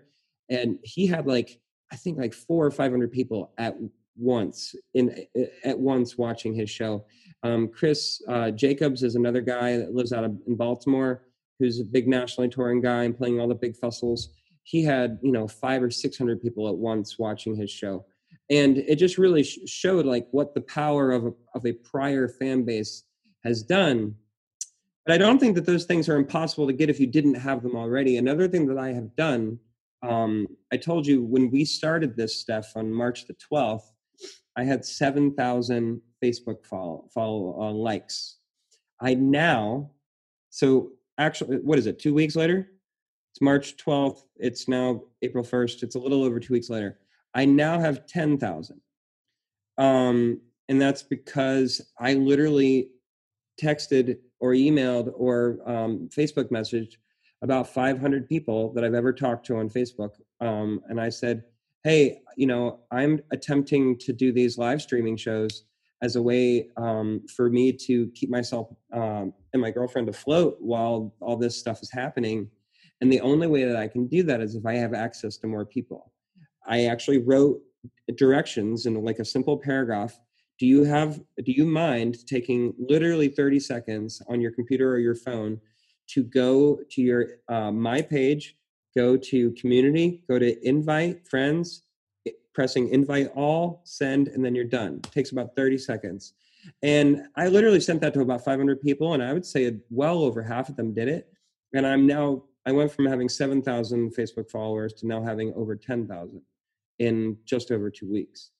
and 0.49 0.77
he 0.83 1.05
had 1.07 1.27
like 1.27 1.59
i 1.91 1.95
think 1.95 2.17
like 2.17 2.33
four 2.33 2.65
or 2.65 2.71
five 2.71 2.91
hundred 2.91 3.11
people 3.11 3.53
at 3.57 3.75
once 4.15 4.75
in 4.93 5.25
at 5.63 5.77
once 5.77 6.19
watching 6.19 6.53
his 6.53 6.69
show. 6.69 7.03
Um, 7.41 7.67
chris 7.67 8.21
uh, 8.27 8.51
jacobs 8.51 9.03
is 9.03 9.15
another 9.15 9.41
guy 9.41 9.77
that 9.77 9.93
lives 9.93 10.13
out 10.13 10.23
of 10.23 10.37
in 10.47 10.55
baltimore 10.55 11.23
who's 11.59 11.79
a 11.79 11.83
big 11.83 12.07
nationally 12.07 12.49
touring 12.49 12.81
guy 12.81 13.03
and 13.03 13.17
playing 13.17 13.39
all 13.39 13.47
the 13.47 13.55
big 13.55 13.75
festivals. 13.77 14.29
He 14.63 14.83
had 14.83 15.19
you 15.21 15.31
know 15.31 15.47
five 15.47 15.81
or 15.83 15.91
six 15.91 16.17
hundred 16.17 16.41
people 16.41 16.67
at 16.67 16.75
once 16.75 17.17
watching 17.19 17.55
his 17.55 17.71
show. 17.71 18.05
And 18.49 18.77
it 18.77 18.97
just 18.97 19.17
really 19.17 19.43
sh- 19.43 19.59
showed 19.65 20.05
like 20.05 20.27
what 20.31 20.53
the 20.53 20.61
power 20.61 21.11
of 21.11 21.25
a, 21.25 21.31
of 21.55 21.65
a 21.65 21.73
prior 21.73 22.27
fan 22.27 22.63
base 22.63 23.03
has 23.43 23.63
done. 23.63 24.15
But 25.05 25.13
I 25.13 25.17
don't 25.17 25.39
think 25.39 25.55
that 25.55 25.65
those 25.65 25.85
things 25.85 26.07
are 26.07 26.15
impossible 26.15 26.67
to 26.67 26.73
get 26.73 26.89
if 26.89 26.99
you 26.99 27.07
didn't 27.07 27.35
have 27.35 27.61
them 27.61 27.75
already. 27.75 28.17
Another 28.17 28.47
thing 28.47 28.67
that 28.67 28.77
I 28.77 28.93
have 28.93 29.15
done, 29.15 29.59
um, 30.01 30.47
I 30.71 30.77
told 30.77 31.05
you 31.05 31.23
when 31.23 31.51
we 31.51 31.65
started 31.65 32.15
this 32.15 32.35
stuff 32.35 32.71
on 32.75 32.91
March 32.91 33.27
the 33.27 33.35
12th, 33.35 33.91
I 34.55 34.63
had 34.63 34.85
7,000 34.85 36.01
Facebook 36.23 36.65
follow, 36.65 37.05
follow 37.13 37.61
uh, 37.61 37.71
likes. 37.71 38.37
I 39.01 39.15
now, 39.15 39.91
so 40.49 40.91
actually, 41.17 41.57
what 41.57 41.79
is 41.79 41.87
it? 41.87 41.99
Two 41.99 42.13
weeks 42.13 42.35
later? 42.35 42.69
It's 43.31 43.41
March 43.41 43.75
12th. 43.77 44.21
It's 44.37 44.67
now 44.67 45.01
April 45.21 45.43
1st. 45.43 45.83
It's 45.83 45.95
a 45.95 45.99
little 45.99 46.23
over 46.23 46.39
two 46.39 46.53
weeks 46.53 46.69
later. 46.69 46.99
I 47.33 47.45
now 47.45 47.79
have 47.79 48.05
10,000. 48.05 48.79
Um, 49.77 50.39
and 50.69 50.79
that's 50.79 51.03
because 51.03 51.81
I 51.99 52.13
literally 52.13 52.89
texted 53.61 54.17
or 54.39 54.51
emailed 54.51 55.11
or 55.15 55.59
um, 55.65 56.09
Facebook 56.15 56.49
messaged 56.49 56.95
about 57.41 57.67
500 57.67 58.27
people 58.27 58.73
that 58.73 58.83
I've 58.83 58.93
ever 58.93 59.11
talked 59.11 59.45
to 59.47 59.57
on 59.57 59.69
Facebook. 59.69 60.11
Um, 60.39 60.81
and 60.87 60.99
I 60.99 61.09
said, 61.09 61.43
hey, 61.83 62.21
you 62.37 62.47
know, 62.47 62.79
I'm 62.91 63.19
attempting 63.31 63.97
to 63.99 64.13
do 64.13 64.31
these 64.31 64.57
live 64.57 64.81
streaming 64.81 65.17
shows 65.17 65.65
as 66.01 66.15
a 66.15 66.21
way 66.21 66.69
um, 66.77 67.21
for 67.35 67.49
me 67.49 67.71
to 67.71 68.07
keep 68.15 68.29
myself 68.29 68.69
um, 68.93 69.33
and 69.53 69.61
my 69.61 69.71
girlfriend 69.71 70.09
afloat 70.09 70.57
while 70.59 71.13
all 71.21 71.37
this 71.37 71.57
stuff 71.57 71.81
is 71.81 71.91
happening. 71.91 72.49
And 73.01 73.11
the 73.11 73.21
only 73.21 73.47
way 73.47 73.65
that 73.65 73.75
I 73.75 73.87
can 73.87 74.07
do 74.07 74.23
that 74.23 74.41
is 74.41 74.55
if 74.55 74.65
I 74.65 74.75
have 74.75 74.93
access 74.93 75.37
to 75.37 75.47
more 75.47 75.65
people. 75.65 76.11
I 76.65 76.85
actually 76.85 77.19
wrote 77.19 77.61
directions 78.15 78.85
in 78.85 79.01
like 79.03 79.19
a 79.19 79.25
simple 79.25 79.57
paragraph. 79.57 80.17
Do 80.63 80.69
you 80.69 80.85
have, 80.85 81.19
do 81.43 81.51
you 81.51 81.65
mind 81.65 82.25
taking 82.25 82.73
literally 82.79 83.27
30 83.27 83.59
seconds 83.59 84.21
on 84.29 84.39
your 84.39 84.51
computer 84.51 84.89
or 84.89 84.97
your 84.97 85.13
phone 85.13 85.59
to 86.11 86.23
go 86.23 86.79
to 86.89 87.01
your 87.01 87.31
uh, 87.49 87.69
my 87.69 88.01
page, 88.01 88.55
go 88.95 89.17
to 89.17 89.51
community, 89.59 90.23
go 90.25 90.39
to 90.39 90.65
invite 90.65 91.27
friends, 91.27 91.83
pressing 92.53 92.87
invite 92.91 93.29
all, 93.35 93.81
send, 93.83 94.29
and 94.29 94.45
then 94.45 94.55
you're 94.55 94.63
done. 94.63 95.01
It 95.03 95.11
takes 95.11 95.33
about 95.33 95.53
30 95.53 95.79
seconds. 95.79 96.31
And 96.81 97.23
I 97.35 97.49
literally 97.49 97.81
sent 97.81 97.99
that 97.99 98.13
to 98.13 98.21
about 98.21 98.45
500 98.45 98.81
people, 98.81 99.15
and 99.15 99.21
I 99.21 99.33
would 99.33 99.45
say 99.45 99.79
well 99.89 100.23
over 100.23 100.41
half 100.41 100.69
of 100.69 100.77
them 100.77 100.93
did 100.93 101.09
it. 101.09 101.27
And 101.73 101.85
I'm 101.85 102.07
now, 102.07 102.41
I 102.65 102.71
went 102.71 102.89
from 102.89 103.05
having 103.05 103.27
7,000 103.27 104.15
Facebook 104.15 104.49
followers 104.49 104.93
to 104.93 105.07
now 105.07 105.21
having 105.21 105.53
over 105.55 105.75
10,000 105.75 106.41
in 106.99 107.37
just 107.43 107.69
over 107.69 107.91
two 107.91 108.09
weeks. 108.09 108.51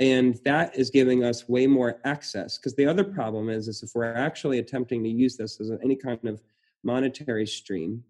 And 0.00 0.40
that 0.44 0.76
is 0.76 0.90
giving 0.90 1.22
us 1.24 1.48
way 1.48 1.66
more 1.66 2.00
access. 2.04 2.58
Because 2.58 2.74
the 2.74 2.86
other 2.86 3.04
problem 3.04 3.48
is, 3.48 3.68
is 3.68 3.82
if 3.82 3.90
we're 3.94 4.12
actually 4.12 4.58
attempting 4.58 5.02
to 5.04 5.08
use 5.08 5.36
this 5.36 5.60
as 5.60 5.70
any 5.82 5.96
kind 5.96 6.24
of 6.24 6.42
monetary 6.82 7.46
stream, 7.46 8.02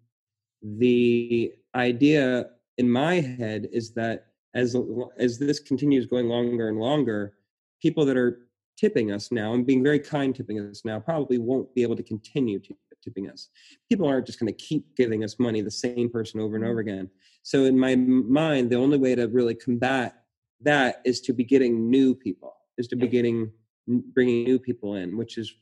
the 0.61 1.53
idea 1.75 2.47
in 2.77 2.89
my 2.89 3.15
head 3.15 3.67
is 3.71 3.91
that 3.91 4.27
as 4.55 4.75
as 5.17 5.37
this 5.37 5.59
continues 5.59 6.05
going 6.05 6.27
longer 6.27 6.69
and 6.69 6.79
longer, 6.79 7.33
people 7.81 8.05
that 8.05 8.17
are 8.17 8.47
tipping 8.77 9.11
us 9.11 9.31
now 9.31 9.53
and 9.53 9.65
being 9.65 9.83
very 9.83 9.99
kind 9.99 10.35
tipping 10.35 10.59
us 10.59 10.83
now 10.83 10.99
probably 10.99 11.37
won't 11.37 11.73
be 11.75 11.83
able 11.83 11.95
to 11.95 12.03
continue 12.03 12.59
to 12.59 12.75
tipping 13.05 13.29
us. 13.29 13.49
People 13.87 14.07
aren't 14.07 14.25
just 14.25 14.39
going 14.39 14.51
to 14.51 14.65
keep 14.65 14.95
giving 14.97 15.23
us 15.23 15.39
money 15.39 15.61
the 15.61 15.71
same 15.71 16.09
person 16.09 16.41
over 16.41 16.55
and 16.55 16.65
over 16.65 16.81
mm-hmm. 16.81 16.89
again. 16.89 17.09
So 17.43 17.65
in 17.65 17.77
my 17.77 17.95
mind, 17.95 18.69
the 18.69 18.77
only 18.77 18.97
way 18.97 19.15
to 19.15 19.27
really 19.27 19.55
combat 19.55 20.23
that 20.61 21.01
is 21.05 21.21
to 21.21 21.33
be 21.33 21.43
getting 21.43 21.89
new 21.89 22.15
people, 22.15 22.53
is 22.77 22.87
to 22.89 22.95
be 22.95 23.07
getting 23.07 23.51
bringing 23.87 24.43
new 24.43 24.59
people 24.59 24.95
in, 24.95 25.17
which 25.17 25.37
is 25.37 25.53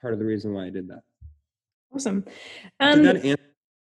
part 0.00 0.12
of 0.12 0.18
the 0.18 0.24
reason 0.24 0.52
why 0.52 0.66
I 0.66 0.70
did 0.70 0.88
that. 0.88 1.02
Awesome. 1.94 2.24
Um, 2.78 3.02
did 3.02 3.16
that 3.16 3.24
answer 3.24 3.42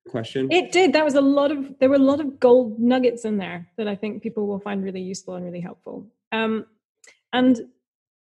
question? 0.09 0.51
It 0.51 0.73
did. 0.73 0.93
That 0.93 1.05
was 1.05 1.15
a 1.15 1.21
lot 1.21 1.51
of 1.51 1.79
there 1.79 1.89
were 1.89 1.97
a 1.97 1.99
lot 1.99 2.21
of 2.21 2.41
gold 2.41 2.79
nuggets 2.79 3.25
in 3.25 3.37
there 3.37 3.69
that 3.77 3.89
I 3.89 3.95
think 3.95 4.23
people 4.23 4.47
will 4.47 4.61
find 4.61 4.83
really 4.83 5.03
useful 5.03 5.35
and 5.35 5.45
really 5.45 5.61
helpful. 5.61 6.07
Um, 6.33 6.67
and 7.33 7.61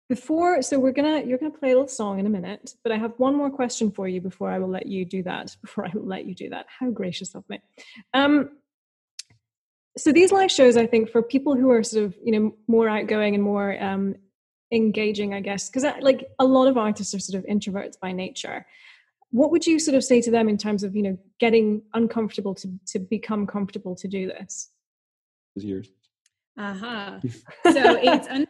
before, 0.09 0.62
so 0.62 0.79
we're 0.79 0.92
gonna 0.92 1.22
you're 1.22 1.38
gonna 1.38 1.51
play 1.51 1.70
a 1.70 1.74
little 1.74 1.88
song 1.88 2.18
in 2.18 2.27
a 2.27 2.31
minute, 2.31 2.74
but 2.83 2.92
I 2.92 2.96
have 2.96 3.12
one 3.18 3.35
more 3.35 3.51
question 3.51 3.90
for 3.90 4.09
you 4.09 4.20
before 4.20 4.51
I 4.51 4.59
will 4.59 4.68
let 4.68 4.87
you 4.87 5.05
do 5.05 5.22
that. 5.24 5.55
Before 5.62 5.87
I 5.87 5.90
will 5.94 6.07
let 6.07 6.24
you 6.24 6.35
do 6.35 6.48
that, 6.51 6.66
how 6.79 6.90
gracious 6.90 7.35
of 7.35 7.48
me. 7.48 7.61
Um, 8.14 8.51
so 9.98 10.12
these 10.12 10.32
live 10.32 10.50
shows, 10.50 10.76
I 10.76 10.87
think, 10.87 11.11
for 11.11 11.22
people 11.22 11.54
who 11.56 11.70
are 11.70 11.82
sort 11.82 12.04
of 12.04 12.16
you 12.22 12.32
know 12.32 12.54
more 12.66 12.88
outgoing 12.88 13.34
and 13.34 13.42
more 13.42 13.82
um, 13.82 14.14
engaging, 14.72 15.34
I 15.34 15.40
guess, 15.40 15.68
because 15.68 15.84
like 16.00 16.28
a 16.38 16.44
lot 16.44 16.68
of 16.68 16.78
artists 16.78 17.14
are 17.14 17.18
sort 17.18 17.42
of 17.42 17.48
introverts 17.48 17.98
by 18.00 18.12
nature. 18.12 18.66
What 19.30 19.50
would 19.50 19.66
you 19.66 19.78
sort 19.78 19.94
of 19.94 20.04
say 20.04 20.22
to 20.22 20.30
them 20.30 20.48
in 20.48 20.56
terms 20.56 20.82
of 20.82 20.96
you 20.96 21.02
know 21.02 21.18
getting 21.38 21.82
uncomfortable 21.94 22.54
to 22.56 22.72
to 22.87 22.98
become 22.98 23.46
comfortable 23.46 23.94
to 23.96 24.08
do 24.08 24.28
this? 24.28 24.70
Years 25.56 25.90
uh-huh. 26.58 27.20
So 27.72 27.98
it's 28.02 28.28
un- 28.28 28.48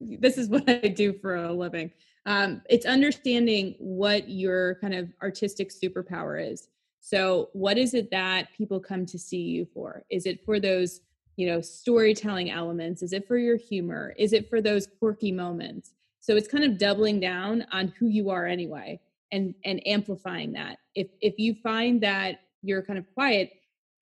this 0.00 0.38
is 0.38 0.48
what 0.48 0.68
i 0.68 0.78
do 0.88 1.12
for 1.12 1.36
a 1.36 1.52
living. 1.52 1.90
Um, 2.26 2.62
it's 2.68 2.86
understanding 2.86 3.74
what 3.78 4.28
your 4.28 4.76
kind 4.76 4.94
of 4.94 5.08
artistic 5.22 5.70
superpower 5.70 6.52
is 6.52 6.68
so 7.08 7.48
what 7.54 7.78
is 7.78 7.94
it 7.94 8.10
that 8.10 8.52
people 8.54 8.78
come 8.78 9.06
to 9.06 9.18
see 9.18 9.40
you 9.40 9.66
for? 9.72 10.04
Is 10.10 10.26
it 10.26 10.44
for 10.44 10.60
those 10.60 11.00
you 11.36 11.46
know 11.46 11.62
storytelling 11.62 12.50
elements? 12.50 13.02
Is 13.02 13.14
it 13.14 13.26
for 13.26 13.38
your 13.38 13.56
humor? 13.56 14.14
Is 14.18 14.34
it 14.34 14.50
for 14.50 14.60
those 14.60 14.86
quirky 14.98 15.32
moments? 15.32 15.92
So 16.20 16.36
it's 16.36 16.48
kind 16.48 16.64
of 16.64 16.76
doubling 16.76 17.18
down 17.18 17.64
on 17.72 17.94
who 17.98 18.08
you 18.08 18.28
are 18.28 18.46
anyway 18.46 19.00
and 19.32 19.54
and 19.64 19.80
amplifying 19.86 20.52
that. 20.52 20.80
If 20.94 21.06
if 21.22 21.38
you 21.38 21.54
find 21.54 21.98
that 22.02 22.40
you're 22.62 22.82
kind 22.82 22.98
of 22.98 23.06
quiet 23.14 23.52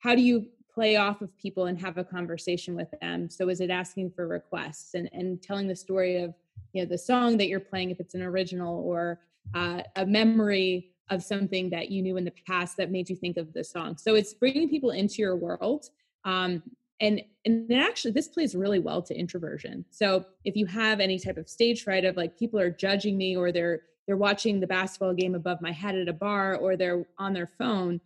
how 0.01 0.17
do 0.17 0.21
you 0.21 0.47
play 0.75 0.97
off 0.97 1.23
of 1.23 1.37
people 1.39 1.67
and 1.67 1.81
have 1.81 1.99
a 1.99 2.05
conversation 2.05 2.75
with 2.75 2.89
them? 3.01 3.31
So 3.31 3.49
is 3.49 3.61
it 3.61 3.71
asking 3.71 4.11
for 4.17 4.27
requests 4.27 4.95
and 4.95 5.09
and 5.13 5.41
telling 5.41 5.69
the 5.69 5.77
story 5.77 6.17
of 6.25 6.35
you 6.73 6.83
know 6.83 6.89
the 6.89 6.99
song 6.99 7.37
that 7.37 7.47
you're 7.47 7.61
playing 7.61 7.91
if 7.91 8.01
it's 8.01 8.15
an 8.17 8.23
original 8.23 8.81
or 8.81 9.21
uh, 9.55 9.83
a 9.95 10.05
memory 10.05 10.91
of 11.11 11.23
something 11.23 11.71
that 11.71 11.91
you 11.91 12.03
knew 12.03 12.17
in 12.17 12.25
the 12.25 12.33
past 12.47 12.77
that 12.77 12.91
made 12.91 13.09
you 13.09 13.17
think 13.17 13.37
of 13.37 13.53
the 13.53 13.63
song. 13.63 13.97
So 13.97 14.15
it's 14.15 14.35
bringing 14.35 14.69
people 14.69 14.91
into 14.91 15.23
your 15.23 15.37
world 15.37 15.91
um, 16.25 16.63
and 17.01 17.23
and 17.45 17.71
actually 17.73 18.13
this 18.13 18.29
plays 18.29 18.55
really 18.55 18.79
well 18.79 19.03
to 19.03 19.15
introversion. 19.15 19.85
So 19.91 20.25
if 20.45 20.57
you 20.57 20.67
have 20.67 20.99
any 20.99 21.19
type 21.19 21.37
of 21.37 21.49
stage 21.49 21.85
fright 21.85 22.05
of 22.05 22.17
like 22.17 22.39
people 22.39 22.59
are 22.59 22.71
judging 22.71 23.17
me 23.19 23.37
or 23.37 23.53
they're 23.53 23.83
they're 24.07 24.17
watching 24.17 24.61
the 24.61 24.67
basketball 24.67 25.13
game 25.13 25.35
above 25.35 25.61
my 25.61 25.73
head 25.73 25.95
at 25.95 26.09
a 26.09 26.13
bar 26.13 26.57
or 26.57 26.77
they're 26.77 27.07
on 27.19 27.33
their 27.33 27.47
phone 27.47 28.01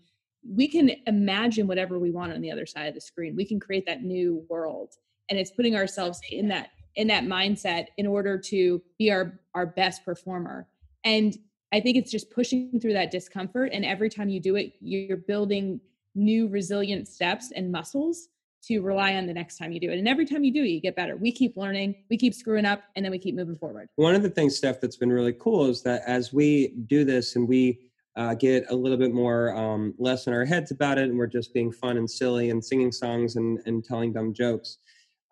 we 0.48 0.68
can 0.68 0.90
imagine 1.06 1.66
whatever 1.66 1.98
we 1.98 2.10
want 2.10 2.32
on 2.32 2.40
the 2.40 2.50
other 2.50 2.66
side 2.66 2.86
of 2.86 2.94
the 2.94 3.00
screen. 3.00 3.36
We 3.36 3.44
can 3.44 3.60
create 3.60 3.86
that 3.86 4.02
new 4.02 4.44
world 4.48 4.94
and 5.28 5.38
it's 5.38 5.50
putting 5.50 5.76
ourselves 5.76 6.20
in 6.30 6.48
that 6.48 6.70
in 6.96 7.06
that 7.06 7.24
mindset 7.24 7.86
in 7.98 8.06
order 8.06 8.38
to 8.38 8.82
be 8.98 9.10
our 9.10 9.38
our 9.54 9.66
best 9.66 10.04
performer. 10.04 10.66
And 11.04 11.36
i 11.72 11.80
think 11.80 11.96
it's 11.96 12.10
just 12.10 12.30
pushing 12.30 12.78
through 12.80 12.92
that 12.92 13.10
discomfort 13.10 13.70
and 13.72 13.84
every 13.84 14.08
time 14.08 14.28
you 14.28 14.40
do 14.40 14.56
it 14.56 14.74
you're 14.80 15.16
building 15.16 15.80
new 16.14 16.48
resilient 16.48 17.08
steps 17.08 17.52
and 17.54 17.70
muscles 17.70 18.28
to 18.62 18.80
rely 18.80 19.14
on 19.14 19.26
the 19.26 19.32
next 19.32 19.56
time 19.56 19.72
you 19.72 19.80
do 19.80 19.90
it. 19.90 19.98
And 19.98 20.06
every 20.06 20.26
time 20.26 20.44
you 20.44 20.52
do 20.52 20.62
it, 20.62 20.68
you 20.68 20.80
get 20.80 20.94
better. 20.96 21.16
We 21.16 21.32
keep 21.32 21.56
learning, 21.56 21.94
we 22.10 22.16
keep 22.16 22.34
screwing 22.34 22.66
up, 22.66 22.82
and 22.94 23.04
then 23.04 23.10
we 23.10 23.18
keep 23.18 23.34
moving 23.34 23.56
forward. 23.56 23.88
One 23.96 24.14
of 24.14 24.22
the 24.22 24.30
things, 24.30 24.56
Steph, 24.56 24.80
that's 24.80 24.96
been 24.96 25.12
really 25.12 25.32
cool 25.32 25.66
is 25.66 25.82
that 25.82 26.02
as 26.06 26.32
we 26.32 26.74
do 26.86 27.04
this 27.04 27.36
and 27.36 27.48
we 27.48 27.90
uh, 28.16 28.34
get 28.34 28.66
a 28.70 28.74
little 28.74 28.98
bit 28.98 29.14
more 29.14 29.56
um, 29.56 29.94
less 29.98 30.26
in 30.26 30.34
our 30.34 30.44
heads 30.44 30.72
about 30.72 30.98
it, 30.98 31.04
and 31.04 31.16
we're 31.16 31.26
just 31.26 31.54
being 31.54 31.72
fun 31.72 31.96
and 31.96 32.10
silly 32.10 32.50
and 32.50 32.62
singing 32.62 32.92
songs 32.92 33.36
and, 33.36 33.60
and 33.66 33.84
telling 33.84 34.12
dumb 34.12 34.34
jokes, 34.34 34.78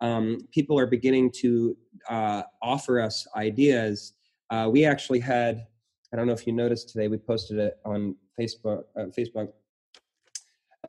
um, 0.01 0.39
people 0.51 0.79
are 0.79 0.87
beginning 0.87 1.29
to 1.29 1.77
uh, 2.09 2.41
offer 2.63 2.99
us 2.99 3.27
ideas. 3.35 4.13
Uh, 4.49 4.69
we 4.71 4.85
actually 4.85 5.19
had, 5.19 5.67
I 6.11 6.17
don't 6.17 6.27
know 6.27 6.33
if 6.33 6.47
you 6.47 6.53
noticed 6.53 6.89
today, 6.89 7.07
we 7.07 7.17
posted 7.17 7.59
it 7.59 7.77
on 7.85 8.15
Facebook. 8.39 8.83
Uh, 8.97 9.05
Facebook 9.17 9.49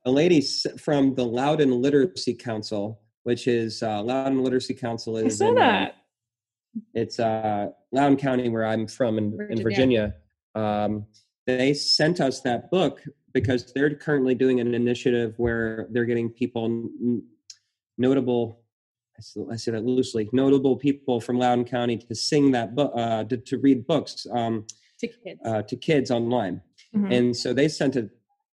a 0.05 0.11
lady 0.11 0.41
from 0.79 1.15
the 1.15 1.25
Loudoun 1.25 1.83
Literacy 1.83 2.35
Council, 2.35 3.01
which 3.25 3.47
is 3.47 3.83
uh, 3.83 4.03
Loudoun 4.03 4.43
Literacy 4.43 4.75
Council 4.75 5.17
is 5.17 5.41
I 5.41 5.45
saw 5.45 5.51
in, 5.51 5.59
uh, 5.59 5.61
that. 5.61 5.97
It's 6.95 7.21
uh, 7.21 7.69
Loudoun 7.93 8.17
County, 8.17 8.49
where 8.49 8.65
I'm 8.65 8.87
from 8.87 9.19
in 9.19 9.37
Virginia. 9.37 9.57
In 9.57 9.63
Virginia. 9.63 10.15
Um, 10.55 11.07
they 11.47 11.75
sent 11.75 12.21
us 12.21 12.41
that 12.43 12.71
book 12.71 13.03
because 13.33 13.73
they're 13.73 13.95
currently 13.95 14.35
doing 14.35 14.61
an 14.61 14.75
initiative 14.75 15.35
where 15.37 15.87
they're 15.91 16.05
getting 16.05 16.31
people 16.31 16.89
notable 17.99 18.61
I 19.53 19.57
say 19.57 19.73
that 19.73 19.85
loosely 19.85 20.31
notable 20.33 20.77
people 20.77 21.21
from 21.21 21.39
Loudoun 21.39 21.67
County 21.67 21.99
to 21.99 22.15
sing 22.15 22.53
that 22.53 22.75
book 22.75 22.91
uh, 22.97 23.25
to, 23.25 23.37
to 23.37 23.59
read 23.59 23.87
books 23.87 24.27
um, 24.33 24.65
to 25.01 25.09
kids 25.09 25.41
uh, 25.45 25.63
to 25.63 25.77
kids 25.77 26.11
online 26.11 26.61
mm-hmm. 26.95 27.11
and 27.11 27.37
so 27.37 27.53
they 27.53 27.69
sent 27.69 27.97
it 27.97 28.11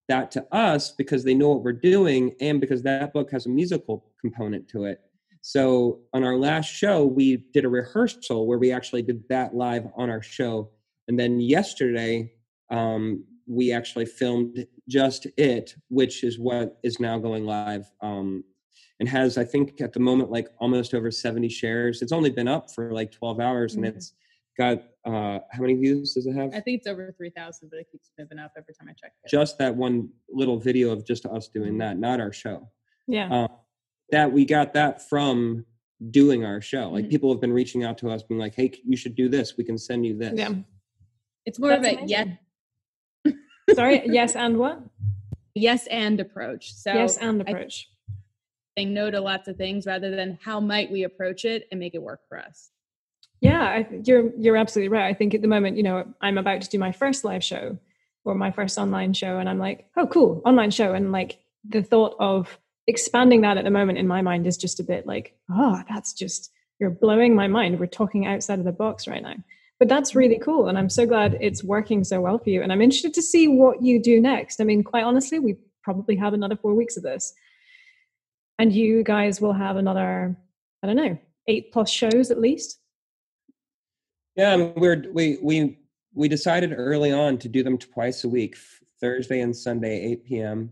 that 0.08 0.32
to 0.32 0.46
us 0.54 0.92
because 0.92 1.24
they 1.24 1.34
know 1.34 1.50
what 1.50 1.64
we're 1.64 1.74
doing 1.74 2.34
and 2.40 2.62
because 2.62 2.82
that 2.84 3.14
book 3.14 3.30
has 3.32 3.46
a 3.46 3.50
musical 3.50 4.06
component 4.22 4.68
to 4.70 4.86
it. 4.86 5.02
So 5.42 6.00
on 6.14 6.24
our 6.24 6.38
last 6.38 6.68
show, 6.68 7.06
we 7.06 7.38
did 7.54 7.66
a 7.66 7.70
rehearsal 7.70 8.48
where 8.48 8.58
we 8.58 8.72
actually 8.72 9.02
did 9.02 9.24
that 9.30 9.56
live 9.56 9.86
on 9.96 10.10
our 10.10 10.22
show. 10.22 10.72
And 11.08 11.20
then 11.20 11.40
yesterday, 11.40 12.32
um, 12.70 13.24
we 13.46 13.72
actually 13.72 14.06
filmed 14.06 14.66
just 14.90 15.26
it, 15.38 15.76
which 15.90 16.24
is 16.24 16.38
what 16.38 16.78
is 16.84 17.00
now 17.00 17.18
going 17.18 17.46
live 17.46 17.90
um, 18.02 18.44
and 19.00 19.08
has, 19.08 19.38
I 19.38 19.46
think, 19.46 19.80
at 19.80 19.94
the 19.94 20.00
moment, 20.00 20.32
like 20.32 20.50
almost 20.60 20.94
over 20.94 21.12
70 21.12 21.48
shares. 21.50 22.02
It's 22.02 22.12
only 22.12 22.30
been 22.30 22.48
up 22.48 22.72
for 22.74 22.92
like 22.92 23.12
12 23.12 23.40
hours 23.40 23.74
mm-hmm. 23.74 23.86
and 23.86 23.96
it's 23.96 24.14
got 24.58 24.84
uh, 25.06 25.40
how 25.52 25.62
many 25.62 25.76
views 25.76 26.14
does 26.16 26.26
it 26.26 26.34
have? 26.34 26.50
I 26.54 26.60
think 26.60 26.80
it's 26.80 26.88
over 26.88 27.14
3,000, 27.16 27.70
but 27.70 27.80
it 27.80 27.88
keeps 27.92 28.12
moving 28.20 28.40
up 28.40 28.52
every 28.58 28.74
time 28.74 28.88
I 28.90 28.94
check 28.94 29.14
it. 29.24 29.30
Just 29.30 29.58
that 29.60 29.76
one 29.76 30.10
little 30.30 30.58
video 30.60 30.92
of 30.92 31.06
just 31.06 31.26
us 31.26 31.48
doing 31.48 31.78
that, 31.78 31.98
not 31.98 32.20
our 32.20 32.34
show. 32.34 32.70
Yeah. 33.08 33.30
Um, 33.30 33.48
that 34.12 34.32
we 34.32 34.46
got 34.46 34.74
that 34.74 35.08
from 35.08 35.66
doing 36.12 36.44
our 36.46 36.62
show. 36.62 36.90
Like 36.90 37.06
Mhm. 37.06 37.10
people 37.10 37.32
have 37.32 37.40
been 37.42 37.54
reaching 37.54 37.84
out 37.84 37.98
to 38.00 38.10
us, 38.10 38.24
being 38.24 38.40
like, 38.40 38.54
"Hey, 38.56 38.72
you 38.86 38.98
should 38.98 39.16
do 39.16 39.30
this. 39.30 39.58
We 39.58 39.64
can 39.64 39.78
send 39.78 40.06
you 40.06 40.18
this." 40.18 40.34
Yeah. 40.38 40.54
It's 41.46 41.60
more 41.60 41.70
That's 41.70 41.88
of 41.88 42.04
a 42.04 42.06
yes. 42.06 42.28
Sorry. 43.76 44.02
Yes, 44.08 44.36
and 44.36 44.58
what? 44.58 44.82
yes 45.56 45.88
and 45.88 46.20
approach. 46.20 46.74
So 46.74 46.94
yes, 46.94 47.18
and 47.18 47.42
I- 47.48 47.52
approach. 47.52 47.90
saying 48.78 48.94
no 48.94 49.10
to 49.10 49.20
lots 49.20 49.48
of 49.48 49.58
things 49.58 49.88
rather 49.88 50.16
than 50.16 50.38
how 50.42 50.60
might 50.60 50.92
we 50.92 51.04
approach 51.04 51.46
it 51.46 51.68
and 51.72 51.80
make 51.80 51.96
it 51.96 52.02
work 52.02 52.22
for 52.30 52.38
us. 52.38 52.72
Yeah, 53.40 53.62
I, 53.62 53.88
you're 54.04 54.32
you're 54.38 54.58
absolutely 54.58 54.90
right. 54.90 55.06
I 55.06 55.14
think 55.14 55.34
at 55.34 55.42
the 55.42 55.48
moment, 55.48 55.78
you 55.78 55.84
know, 55.84 56.06
I'm 56.22 56.38
about 56.38 56.62
to 56.62 56.70
do 56.70 56.80
my 56.80 56.92
first 56.92 57.24
live 57.24 57.44
show 57.44 57.78
or 58.26 58.36
my 58.36 58.52
first 58.52 58.78
online 58.78 59.14
show, 59.14 59.38
and 59.38 59.48
I'm 59.48 59.60
like, 59.60 59.90
oh, 59.96 60.08
cool, 60.08 60.42
online 60.46 60.72
show, 60.72 60.94
and 60.94 61.12
like 61.12 61.40
the 61.68 61.84
thought 61.84 62.16
of 62.20 62.60
expanding 62.88 63.42
that 63.42 63.58
at 63.58 63.64
the 63.64 63.72
moment 63.72 63.98
in 63.98 64.08
my 64.08 64.22
mind 64.22 64.48
is 64.48 64.58
just 64.58 64.80
a 64.80 64.84
bit 64.84 65.06
like, 65.06 65.36
oh, 65.52 65.84
that's 65.90 66.14
just 66.14 66.52
you're 66.80 66.90
blowing 66.90 67.36
my 67.36 67.48
mind. 67.48 67.80
We're 67.80 67.88
talking 67.88 68.26
outside 68.26 68.60
of 68.60 68.66
the 68.66 68.72
box 68.72 69.08
right 69.08 69.22
now, 69.22 69.36
but 69.80 69.88
that's 69.88 70.16
really 70.16 70.40
cool, 70.40 70.68
and 70.68 70.78
I'm 70.78 70.90
so 70.90 71.06
glad 71.06 71.38
it's 71.40 71.64
working 71.64 72.04
so 72.04 72.20
well 72.22 72.40
for 72.40 72.50
you. 72.50 72.64
And 72.64 72.72
I'm 72.72 72.82
interested 72.82 73.14
to 73.14 73.22
see 73.22 73.48
what 73.48 73.84
you 73.84 74.02
do 74.02 74.20
next. 74.20 74.60
I 74.60 74.64
mean, 74.64 74.84
quite 74.84 75.04
honestly, 75.04 75.38
we 75.38 75.58
probably 75.84 76.16
have 76.16 76.34
another 76.34 76.56
four 76.56 76.74
weeks 76.74 76.98
of 76.98 77.04
this, 77.04 77.34
and 78.58 78.74
you 78.74 79.04
guys 79.04 79.40
will 79.40 79.54
have 79.54 79.78
another, 79.78 80.36
I 80.82 80.88
don't 80.88 80.96
know, 80.96 81.20
eight 81.48 81.72
plus 81.72 81.92
shows 81.92 82.32
at 82.32 82.42
least. 82.42 82.80
Yeah, 84.38 84.56
we're 84.76 85.04
we 85.12 85.40
we 85.42 85.80
we 86.14 86.28
decided 86.28 86.72
early 86.78 87.12
on 87.12 87.40
to 87.40 87.50
do 87.50 87.64
them 87.64 87.80
twice 87.80 88.24
a 88.24 88.30
week, 88.30 88.56
Thursday 89.02 89.42
and 89.42 89.56
Sunday, 89.56 90.12
8 90.12 90.26
p.m. 90.26 90.72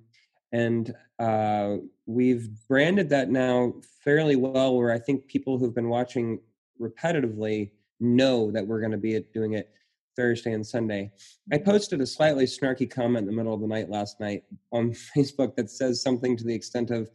And 0.51 0.93
uh, 1.17 1.77
we've 2.05 2.47
branded 2.67 3.09
that 3.09 3.31
now 3.31 3.73
fairly 4.03 4.35
well, 4.35 4.75
where 4.77 4.91
I 4.91 4.99
think 4.99 5.25
people 5.27 5.57
who've 5.57 5.73
been 5.73 5.89
watching 5.89 6.39
repetitively 6.79 7.71
know 7.99 8.51
that 8.51 8.67
we're 8.67 8.81
going 8.81 8.91
to 8.91 8.97
be 8.97 9.19
doing 9.33 9.53
it 9.53 9.71
Thursday 10.15 10.53
and 10.53 10.65
Sunday. 10.65 11.11
I 11.51 11.57
posted 11.57 12.01
a 12.01 12.05
slightly 12.05 12.45
snarky 12.45 12.89
comment 12.89 13.23
in 13.23 13.25
the 13.27 13.33
middle 13.33 13.53
of 13.53 13.61
the 13.61 13.67
night 13.67 13.89
last 13.89 14.19
night 14.19 14.43
on 14.71 14.91
Facebook 15.17 15.55
that 15.55 15.69
says 15.69 16.01
something 16.01 16.37
to 16.37 16.43
the 16.43 16.53
extent 16.53 16.91
of 16.91 17.09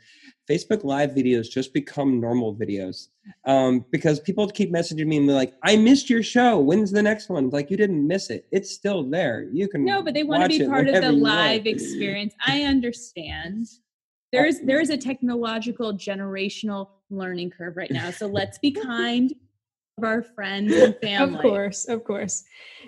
Facebook 0.48 0.84
Live 0.84 1.10
videos 1.10 1.48
just 1.48 1.72
become 1.72 2.20
normal 2.20 2.54
videos 2.54 3.08
um, 3.44 3.84
because 3.90 4.18
people 4.18 4.48
keep 4.48 4.72
messaging 4.72 5.06
me 5.06 5.18
and 5.18 5.26
be 5.26 5.32
like, 5.32 5.54
"I 5.62 5.76
missed 5.76 6.10
your 6.10 6.22
show. 6.22 6.58
When's 6.58 6.90
the 6.90 7.02
next 7.02 7.28
one?" 7.28 7.50
Like 7.50 7.70
you 7.70 7.76
didn't 7.76 8.06
miss 8.06 8.30
it. 8.30 8.46
It's 8.50 8.70
still 8.70 9.08
there. 9.08 9.48
You 9.52 9.68
can 9.68 9.84
No, 9.84 10.02
but 10.02 10.14
they 10.14 10.24
want 10.24 10.50
to 10.50 10.58
be 10.58 10.66
part 10.66 10.88
of 10.88 11.00
the 11.00 11.12
live 11.12 11.66
experience. 11.66 12.34
I 12.46 12.62
understand. 12.62 13.66
There 14.32 14.46
is 14.46 14.60
there 14.64 14.80
is 14.80 14.90
a 14.90 14.96
technological 14.96 15.92
generational 15.92 16.90
learning 17.10 17.50
curve 17.50 17.76
right 17.76 17.90
now. 17.90 18.12
So 18.12 18.28
let's 18.28 18.58
be 18.58 18.70
kind 18.90 19.34
of 20.02 20.08
our 20.08 20.22
friends 20.22 20.72
and 20.72 20.96
family. 21.02 21.36
Of 21.36 21.42
course, 21.42 21.88
of 21.88 22.04
course. 22.04 22.44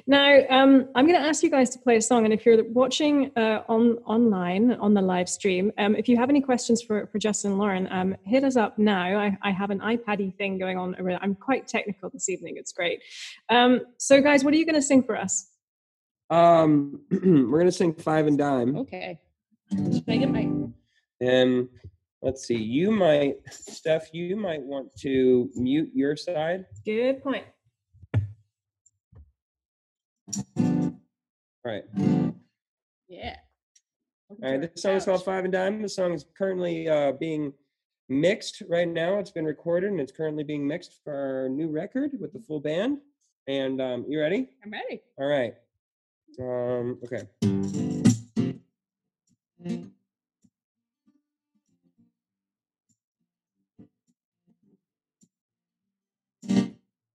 Now, 0.06 0.38
um, 0.50 0.88
I'm 0.94 1.06
going 1.06 1.20
to 1.20 1.26
ask 1.26 1.42
you 1.42 1.50
guys 1.50 1.70
to 1.70 1.78
play 1.78 1.96
a 1.96 2.02
song, 2.02 2.24
and 2.24 2.32
if 2.32 2.44
you're 2.46 2.64
watching 2.64 3.30
uh, 3.36 3.62
on 3.68 3.98
online 4.06 4.72
on 4.72 4.94
the 4.94 5.02
live 5.02 5.28
stream, 5.28 5.72
um, 5.78 5.94
if 5.94 6.08
you 6.08 6.16
have 6.16 6.30
any 6.30 6.40
questions 6.40 6.82
for 6.82 7.06
for 7.06 7.18
Justin 7.18 7.52
and 7.52 7.60
Lauren, 7.60 7.88
um, 7.90 8.16
hit 8.24 8.44
us 8.44 8.56
up 8.56 8.78
now. 8.78 9.18
I, 9.18 9.36
I 9.42 9.50
have 9.50 9.70
an 9.70 9.80
iPad 9.80 10.36
thing 10.36 10.58
going 10.58 10.78
on. 10.78 10.94
over 10.98 11.10
there. 11.10 11.22
I'm 11.22 11.34
quite 11.34 11.68
technical 11.68 12.10
this 12.10 12.28
evening. 12.28 12.54
It's 12.56 12.72
great. 12.72 13.00
Um, 13.48 13.80
so, 13.98 14.20
guys, 14.20 14.44
what 14.44 14.54
are 14.54 14.56
you 14.56 14.66
going 14.66 14.74
to 14.74 14.82
sing 14.82 15.02
for 15.02 15.16
us? 15.16 15.48
Um, 16.32 17.00
we're 17.10 17.58
gonna 17.58 17.70
sing 17.70 17.92
Five 17.92 18.26
and 18.26 18.38
Dime, 18.38 18.76
Okay. 18.76 19.20
Should 19.70 20.04
I 20.08 20.16
get 20.16 20.30
my 20.30 20.48
and 21.20 21.68
let's 22.22 22.46
see. 22.46 22.56
You 22.56 22.90
might, 22.90 23.36
Steph. 23.50 24.14
You 24.14 24.36
might 24.36 24.62
want 24.62 24.94
to 25.00 25.50
mute 25.54 25.90
your 25.94 26.16
side. 26.16 26.64
Good 26.84 27.22
point. 27.22 27.44
All 30.56 31.70
right. 31.70 31.84
yeah. 33.08 33.36
All 34.42 34.50
right, 34.50 34.60
this 34.60 34.82
song 34.82 34.96
is 34.96 35.04
called 35.04 35.24
Five 35.24 35.44
and 35.44 35.52
Dime. 35.52 35.82
The 35.82 35.88
song 35.88 36.14
is 36.14 36.24
currently 36.36 36.88
uh, 36.88 37.12
being 37.12 37.52
mixed 38.08 38.62
right 38.68 38.88
now. 38.88 39.18
It's 39.18 39.30
been 39.30 39.44
recorded 39.44 39.90
and 39.90 40.00
it's 40.00 40.12
currently 40.12 40.42
being 40.42 40.66
mixed 40.66 41.00
for 41.04 41.14
our 41.14 41.48
new 41.48 41.68
record 41.68 42.12
with 42.18 42.32
the 42.32 42.40
full 42.40 42.60
band. 42.60 42.98
And 43.46 43.80
um, 43.80 44.04
you 44.08 44.20
ready? 44.20 44.48
I'm 44.64 44.70
ready. 44.70 45.02
All 45.18 45.26
right. 45.26 45.54
Um, 46.40 46.98
okay. 47.04 47.90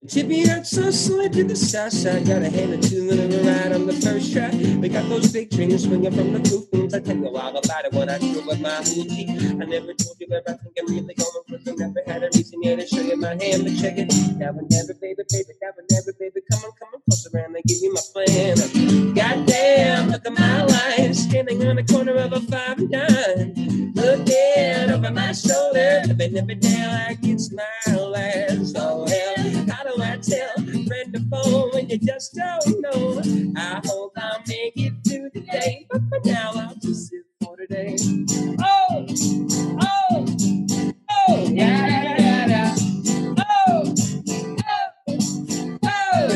Tip 0.08 0.28
me 0.28 0.50
up 0.50 0.66
so 0.66 0.90
slick 0.90 1.34
to 1.34 1.44
the 1.44 1.56
south 1.56 1.92
side. 1.92 2.26
Gotta 2.26 2.50
hand 2.50 2.74
it 2.74 2.82
to 2.84 3.12
the 3.12 3.44
ride 3.44 3.74
on 3.74 3.88
the 3.88 3.94
first 3.94 4.32
track. 4.32 4.54
We 4.54 4.88
got 4.88 5.10
those 5.10 5.34
big 5.34 5.52
trains 5.52 5.84
swinging 5.84 6.14
from 6.14 6.32
the 6.32 6.40
roof. 6.50 6.70
Things 6.72 6.94
I 6.94 7.02
tell 7.02 7.18
you 7.18 7.28
all 7.28 7.58
about 7.58 7.86
it 7.86 7.94
when 7.94 8.10
I 8.10 8.18
grew 8.20 8.42
with 8.48 8.62
my 8.62 8.80
hoochie. 8.88 9.30
I 9.62 9.66
never 9.66 9.94
told 9.94 10.16
you 10.20 10.28
where 10.30 10.44
I 10.48 10.52
I'm 10.54 10.88
really 10.88 11.14
going. 11.14 11.62
I 11.68 11.76
never 11.76 12.04
had 12.08 12.24
a 12.24 12.30
reason 12.34 12.64
yet 12.64 12.80
to 12.80 12.88
show 12.88 13.02
you 13.02 13.18
my 13.18 13.36
hand. 13.36 13.66
But 13.66 13.76
check 13.82 13.98
it. 13.98 14.08
Now 14.40 14.56
and 14.56 14.70
never, 14.72 14.94
baby, 14.96 15.24
baby. 15.28 15.54
Now 15.62 15.72
and 15.78 15.88
never, 15.92 16.14
baby. 16.18 16.40
Come 16.52 16.64
on, 16.64 16.72
come 16.80 16.90
on 16.96 17.02
closer 17.10 17.30
around 17.36 17.56
and 17.56 17.66
give 17.66 17.80
you 17.82 17.94
my 17.94 18.02
plan. 18.14 18.56
Goddamn, 19.14 20.10
look 20.12 20.26
at 20.26 20.34
my 20.40 20.64
life. 20.64 21.16
Standing 21.16 21.68
on 21.68 21.76
the 21.76 21.84
corner 21.84 22.16
of 22.16 22.32
a 22.32 22.40
five 22.48 22.80
and 22.80 22.92
dime. 22.92 23.94
Looking 23.94 24.92
over 24.92 25.12
my 25.12 25.34
shoulder. 25.34 26.04
Living 26.08 26.38
every 26.38 26.56
day 26.56 26.88
like 26.88 27.20
it's 27.24 27.52
my 27.52 27.96
last. 27.96 28.76
Oh, 28.78 29.06
hell. 29.06 29.66
How 29.70 29.97
do 29.98 30.04
I 30.04 30.18
tell? 30.18 30.54
Friend 30.88 31.14
to 31.14 31.20
phone 31.30 31.70
when 31.74 31.90
you 31.90 31.98
just 31.98 32.36
don't 32.36 32.82
know. 32.82 33.22
I 33.58 33.82
hope 33.86 34.14
I'll 34.18 34.40
make 34.48 34.74
it 34.76 34.94
through 35.08 35.30
the 35.34 35.42
day. 35.42 35.88
But 35.90 36.02
for 36.10 36.20
now, 36.26 36.52
I'll 36.56 36.76
just 36.76 37.10
sit 37.10 37.24
for 37.44 37.58
today. 37.58 37.98
Oh, 38.62 39.06
oh, 39.82 40.26
oh, 41.10 41.48
yeah. 41.50 42.76
Oh, 43.40 43.40
oh, 43.40 43.96
oh. 44.64 45.80
Oh, 45.84 46.28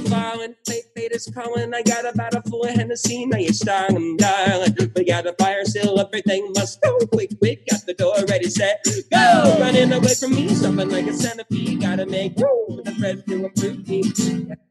falling, 0.08 0.54
fate, 0.66 0.84
fate 0.94 1.12
is 1.12 1.30
calling. 1.34 1.72
I 1.74 1.82
got 1.82 2.12
about 2.12 2.34
a 2.34 2.42
full 2.42 2.64
of 2.94 3.00
Hennessy, 3.10 3.26
now 3.26 3.38
you're 3.38 3.52
starting, 3.52 4.16
darling. 4.16 4.76
We 4.94 5.04
got 5.04 5.26
a 5.26 5.32
fire 5.34 5.64
still, 5.64 5.98
everything 6.00 6.52
must 6.54 6.80
go 6.80 6.98
quick, 7.12 7.38
quick. 7.38 7.66
Got 7.68 7.86
the 7.86 7.94
door 7.94 8.14
ready, 8.28 8.48
set, 8.48 8.84
go. 9.10 9.56
Running 9.60 9.92
away 9.92 10.14
from 10.14 10.34
me, 10.34 10.48
something 10.54 10.88
like 10.88 11.06
a 11.06 11.12
centipede. 11.12 11.80
Gotta 11.80 12.06
make 12.06 12.36
room 12.38 12.76
for 12.76 12.82
the 12.82 12.92
thread 12.92 13.26
to 13.26 13.46
improve 13.46 13.88
me. 13.88 14.63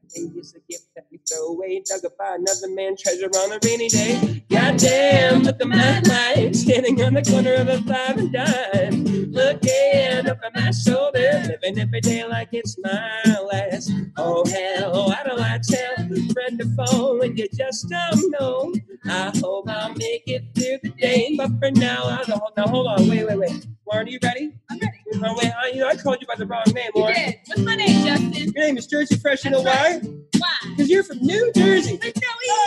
Throw 1.34 1.48
away. 1.48 1.82
Dug 1.84 2.04
up 2.04 2.18
by 2.18 2.36
another 2.36 2.68
man, 2.68 2.96
treasure 2.96 3.26
on 3.26 3.52
a 3.52 3.58
rainy 3.64 3.88
day. 3.88 4.44
Goddamn, 4.50 5.42
look 5.42 5.60
at 5.60 5.68
my 5.68 6.00
life, 6.00 6.54
standing 6.54 7.02
on 7.02 7.14
the 7.14 7.22
corner 7.22 7.54
of 7.54 7.68
a 7.68 7.82
five 7.82 8.18
and 8.18 8.32
dime. 8.32 9.04
Looking 9.32 10.28
at 10.28 10.54
my 10.54 10.70
shoulder, 10.70 11.42
living 11.48 11.78
every 11.78 12.00
day 12.00 12.24
like 12.24 12.50
it's 12.52 12.76
my 12.78 13.38
last. 13.52 13.90
Oh 14.16 14.44
hell, 14.46 15.08
why 15.08 15.22
do 15.24 15.42
I 15.42 15.58
tell 15.62 16.06
friend 16.32 16.58
to 16.58 16.66
phone 16.76 17.18
when 17.18 17.36
you 17.36 17.48
just 17.52 17.88
don't 17.88 18.30
know? 18.30 18.72
I 19.06 19.32
hope 19.38 19.68
I'll 19.68 19.94
make 19.94 20.24
it 20.26 20.44
through 20.54 20.78
the 20.82 20.90
day, 20.90 21.34
but 21.36 21.50
for 21.58 21.70
now, 21.72 22.04
I 22.04 22.24
don't. 22.24 22.42
Now 22.56 22.66
hold 22.68 22.86
on, 22.86 23.08
wait, 23.08 23.26
wait, 23.26 23.38
wait. 23.38 23.66
Lauren, 23.86 24.06
are 24.06 24.10
you 24.10 24.18
ready? 24.22 24.52
I'm 24.70 24.78
ready. 24.78 25.03
No, 25.20 25.34
wait, 25.34 25.52
I, 25.56 25.68
you 25.72 25.80
know, 25.80 25.88
I 25.88 25.96
called 25.96 26.18
you 26.20 26.26
by 26.26 26.34
the 26.36 26.46
wrong 26.46 26.62
name, 26.74 26.90
You 26.94 27.06
did. 27.06 27.36
What's 27.46 27.60
my 27.62 27.76
name, 27.76 28.04
Justin? 28.04 28.32
Your 28.54 28.64
name 28.66 28.76
is 28.78 28.86
Jersey 28.86 29.16
Fresh. 29.16 29.44
You 29.44 29.52
know 29.52 29.62
why? 29.62 30.00
Why? 30.38 30.48
Because 30.70 30.90
you're 30.90 31.04
from 31.04 31.18
New 31.18 31.52
Jersey. 31.54 31.98
It's 32.02 32.20
so 32.20 32.26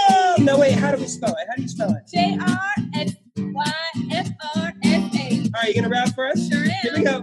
Oh, 0.09 0.35
no, 0.39 0.57
wait. 0.57 0.73
How 0.73 0.91
do 0.91 0.97
we 1.01 1.07
spell 1.07 1.31
it? 1.35 1.47
How 1.49 1.55
do 1.55 1.61
you 1.61 1.67
spell 1.67 1.91
it? 1.93 2.03
J 2.11 2.37
R 2.41 2.71
S 2.95 3.13
Y 3.37 3.73
F 4.11 4.29
R 4.55 4.73
S 4.83 5.15
A. 5.15 5.43
All 5.43 5.51
right, 5.61 5.67
you 5.69 5.75
gonna 5.75 5.89
rap 5.89 6.13
for 6.15 6.27
us? 6.27 6.47
Sure 6.49 6.59
am. 6.63 6.69
Here 6.81 6.93
we 6.95 7.03
go. 7.03 7.21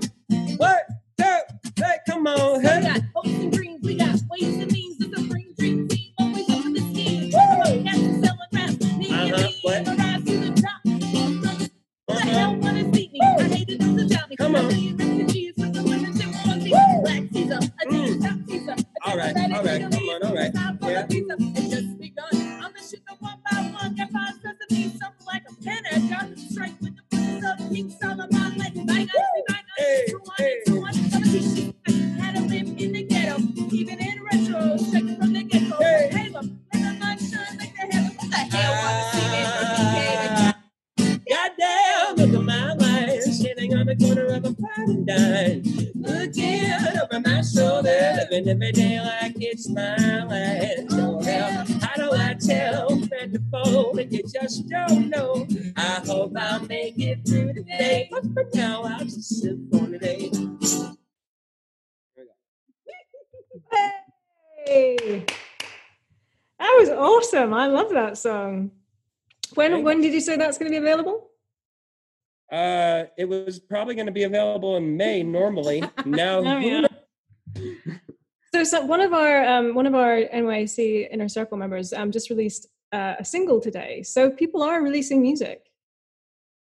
What? 0.59 0.85
Hey, 1.19 1.41
hey, 1.79 1.95
come 2.09 2.27
on, 2.27 2.63
We 2.63 2.69
hey. 2.69 2.83
got 2.83 3.01
hopes 3.15 3.29
and 3.31 3.53
dreams. 3.53 3.81
We 3.83 3.95
got 3.97 4.19
ways 4.31 4.57
and 4.59 4.71
means. 4.73 5.03
Of 5.05 5.11
the 5.13 5.21
supreme 5.23 5.55
dream 5.59 5.89
team. 5.89 6.13
Always 6.19 6.51
on 6.51 6.73
the 6.73 6.81
scheme. 6.81 7.31
Woo! 7.33 7.85
Got 7.85 7.95
to 7.95 8.21
sell 8.25 8.35
a 8.35 8.57
rap. 8.57 8.81
Me 8.99 9.09
and 9.11 9.33
Uh-huh, 9.35 9.43
me. 9.47 9.59
what? 9.63 9.89
and 9.89 9.99
rise 9.99 10.25
to 10.25 10.39
the 10.39 10.63
top. 10.63 10.81
Who 12.09 12.15
the 12.15 12.21
hell 12.21 12.55
wanna 12.57 12.95
see 12.95 13.11
me? 13.13 13.21
I 13.23 13.43
hated 13.45 13.81
those 13.81 13.97
that 13.97 14.09
doubt 14.11 14.29
me. 14.31 14.37
Come 14.37 14.57
on. 14.57 15.14
All 19.55 19.63
right, 19.63 19.94
tell 53.35 53.65
friend 53.65 53.75
phone 53.75 53.99
and 53.99 54.13
you 54.13 54.23
just 54.23 54.69
don't 54.69 55.09
know? 55.09 55.47
I 55.77 56.03
hope 56.07 56.33
I'll 56.37 56.65
make 56.67 56.99
it 56.99 57.27
through 57.27 57.53
the 57.53 57.63
day, 57.63 58.09
but 58.11 58.25
for 58.33 58.47
now 58.55 58.83
I'll 58.83 59.05
just 59.05 59.41
sip 59.41 59.59
on 59.75 59.93
today. 59.93 60.31
Hey, 64.67 65.25
that 66.59 66.77
was 66.79 66.89
awesome! 66.89 67.53
I 67.53 67.67
love 67.67 67.91
that 67.91 68.17
song. 68.17 68.71
When 69.55 69.73
Thank 69.73 69.85
when 69.85 70.01
did 70.01 70.13
you 70.13 70.21
say 70.21 70.37
that's 70.37 70.59
going 70.59 70.73
to 70.73 70.81
be 70.81 70.85
available? 70.85 71.31
Uh, 72.51 73.05
it 73.19 73.29
was 73.29 73.59
probably 73.59 73.95
going 73.95 74.07
to 74.07 74.13
be 74.13 74.25
available 74.25 74.77
in 74.77 74.97
May 74.97 75.23
normally. 75.23 75.83
Now, 76.07 76.39
Oh, 76.39 76.59
yeah. 76.59 76.87
So, 78.55 78.63
so 78.63 78.85
one 78.85 79.01
of 79.01 79.13
our 79.13 79.45
um, 79.45 79.75
one 79.75 79.87
of 79.87 79.95
our 79.95 80.17
NYC 80.17 81.09
inner 81.11 81.29
circle 81.29 81.57
members 81.57 81.93
um, 81.93 82.13
just 82.13 82.31
released 82.31 82.69
uh, 82.95 83.17
a 83.19 83.25
single 83.25 83.61
today. 83.61 84.03
So 84.03 84.31
people 84.31 84.63
are 84.63 84.81
releasing 84.83 85.21
music, 85.21 85.67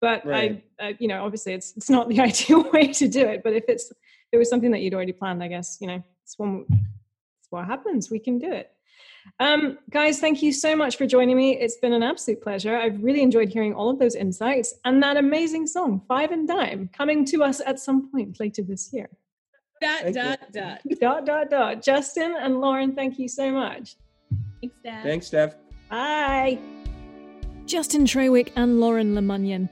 but 0.01 0.25
Right. 0.25 0.65
I, 0.81 0.87
I, 0.87 0.97
you 0.99 1.09
know, 1.09 1.25
obviously 1.25 1.53
it's 1.53 1.75
it's 1.77 1.91
not 1.91 2.09
the 2.09 2.21
ideal 2.29 2.63
way 2.73 2.93
to 3.01 3.07
do 3.07 3.25
it. 3.27 3.43
But 3.45 3.53
if 3.53 3.65
it's 3.69 3.91
if 3.91 4.31
it 4.33 4.39
was 4.39 4.49
something 4.49 4.71
that 4.71 4.81
you'd 4.81 4.95
already 4.95 5.13
planned, 5.13 5.43
I 5.43 5.49
guess 5.49 5.79
you 5.81 5.87
know, 5.87 6.03
it's 6.25 6.39
one. 6.39 6.65
It's 6.71 7.51
what 7.51 7.67
happens. 7.67 8.11
We 8.11 8.19
can 8.19 8.39
do 8.39 8.51
it. 8.51 8.71
Um, 9.39 9.79
guys, 9.91 10.19
thank 10.19 10.43
you 10.43 10.53
so 10.53 10.75
much 10.75 10.97
for 10.97 11.07
joining 11.07 11.37
me. 11.37 11.57
It's 11.57 11.77
been 11.77 11.93
an 11.93 12.03
absolute 12.03 12.41
pleasure. 12.43 12.77
I've 12.77 13.03
really 13.03 13.23
enjoyed 13.23 13.51
hearing 13.51 13.75
all 13.75 13.89
of 13.91 13.99
those 13.99 14.17
insights 14.17 14.75
and 14.85 15.03
that 15.03 15.17
amazing 15.17 15.67
song, 15.69 16.03
Five 16.09 16.33
and 16.33 16.49
Dime, 16.49 16.91
coming 16.93 17.25
to 17.27 17.45
us 17.45 17.61
at 17.65 17.79
some 17.79 18.11
point 18.11 18.41
later 18.41 18.63
this 18.63 18.93
year. 18.93 19.09
Dot, 19.81 20.13
dot, 20.13 20.41
dot. 20.53 20.81
dot 21.01 21.27
dot 21.27 21.51
dot. 21.51 21.83
Justin 21.83 22.35
and 22.39 22.61
Lauren, 22.61 22.95
thank 22.95 23.19
you 23.19 23.29
so 23.29 23.53
much. 23.53 23.97
Thanks, 24.61 24.77
Dad. 24.83 25.03
Thanks, 25.05 25.27
Steph. 25.27 25.55
Bye. 25.93 26.59
Justin 27.67 28.07
Trawick 28.07 28.51
and 28.57 28.81
Lauren 28.81 29.15
LeMunyan. 29.15 29.69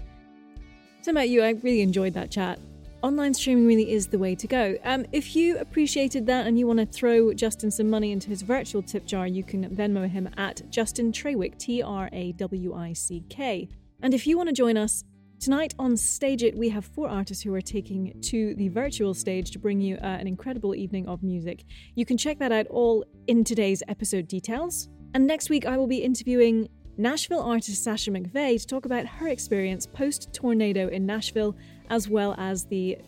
So 1.01 1.13
about 1.13 1.31
you, 1.31 1.43
I 1.43 1.53
really 1.63 1.81
enjoyed 1.81 2.13
that 2.13 2.31
chat. 2.31 2.59
Online 3.03 3.33
streaming 3.33 3.67
really 3.67 3.91
is 3.91 4.07
the 4.07 4.19
way 4.19 4.35
to 4.35 4.47
go. 4.47 4.77
Um, 4.85 5.07
if 5.13 5.35
you 5.35 5.57
appreciated 5.57 6.27
that 6.27 6.47
and 6.47 6.59
you 6.59 6.67
want 6.67 6.79
to 6.79 6.85
throw 6.85 7.33
Justin 7.33 7.71
some 7.71 7.89
money 7.89 8.13
into 8.13 8.29
his 8.29 8.43
virtual 8.43 8.83
tip 8.83 9.07
jar, 9.07 9.27
you 9.27 9.43
can 9.43 9.71
Venmo 9.71 10.07
him 10.07 10.29
at 10.37 10.61
Justin 10.69 11.11
Trawick, 11.11 11.57
T 11.57 11.83
R 11.83 12.11
A 12.13 12.33
W 12.33 12.75
I 12.75 12.93
C 12.93 13.25
K. 13.31 13.71
And 14.03 14.13
if 14.13 14.27
you 14.27 14.37
want 14.37 14.51
to 14.51 14.55
join 14.55 14.77
us, 14.77 15.05
Tonight 15.41 15.75
on 15.79 15.93
StageIt, 15.93 16.55
we 16.55 16.69
have 16.69 16.85
four 16.85 17.09
artists 17.09 17.43
who 17.43 17.55
are 17.55 17.63
taking 17.63 18.13
to 18.21 18.55
the 18.57 18.69
virtual 18.69 19.15
stage 19.15 19.53
to 19.53 19.59
bring 19.59 19.81
you 19.81 19.97
uh, 19.97 20.01
an 20.05 20.27
incredible 20.27 20.75
evening 20.75 21.09
of 21.09 21.23
music. 21.23 21.65
You 21.95 22.05
can 22.05 22.19
check 22.19 22.39
that 22.41 22.53
out 22.53 22.67
all 22.67 23.07
in 23.27 23.43
today's 23.43 23.83
episode 23.89 24.29
details. 24.29 24.91
And 25.13 25.27
next 25.27 25.51
week, 25.51 25.67
I 25.67 25.77
will 25.77 25.87
be 25.87 25.99
interviewing 25.99 26.69
Nashville 26.97 27.43
artist 27.43 27.83
Sasha 27.83 28.11
McVeigh 28.11 28.61
to 28.61 28.67
talk 28.67 28.85
about 28.85 29.07
her 29.07 29.29
experience 29.29 29.87
post 29.87 30.33
tornado 30.33 30.89
in 30.89 31.07
Nashville, 31.07 31.57
as 31.89 32.09
well 32.09 32.35
as 32.39 32.65
the 32.65 32.99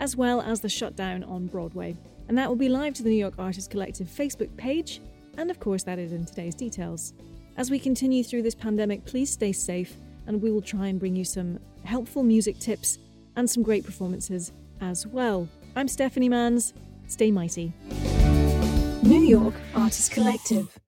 as 0.00 0.16
well 0.16 0.40
as 0.40 0.60
the 0.60 0.68
shutdown 0.68 1.22
on 1.24 1.46
Broadway. 1.46 1.96
And 2.28 2.38
that 2.38 2.48
will 2.48 2.56
be 2.56 2.70
live 2.70 2.94
to 2.94 3.02
the 3.02 3.10
New 3.10 3.16
York 3.16 3.34
Artists 3.38 3.68
Collective 3.68 4.08
Facebook 4.08 4.56
page, 4.56 5.00
and 5.36 5.50
of 5.50 5.60
course, 5.60 5.82
that 5.82 5.98
is 5.98 6.12
in 6.12 6.24
today's 6.24 6.54
details. 6.54 7.12
As 7.56 7.70
we 7.70 7.78
continue 7.78 8.24
through 8.24 8.42
this 8.42 8.54
pandemic, 8.54 9.04
please 9.04 9.30
stay 9.30 9.52
safe, 9.52 9.94
and 10.26 10.40
we 10.40 10.50
will 10.50 10.62
try 10.62 10.86
and 10.86 10.98
bring 10.98 11.14
you 11.14 11.24
some 11.24 11.58
helpful 11.84 12.22
music 12.22 12.58
tips 12.58 12.98
and 13.36 13.48
some 13.48 13.62
great 13.62 13.84
performances 13.84 14.52
as 14.80 15.06
well. 15.06 15.48
I'm 15.76 15.88
Stephanie 15.88 16.30
Manns. 16.30 16.72
Stay 17.06 17.30
mighty. 17.30 17.72
New 19.02 19.20
York 19.20 19.54
Artist 19.74 20.12
Collective. 20.12 20.78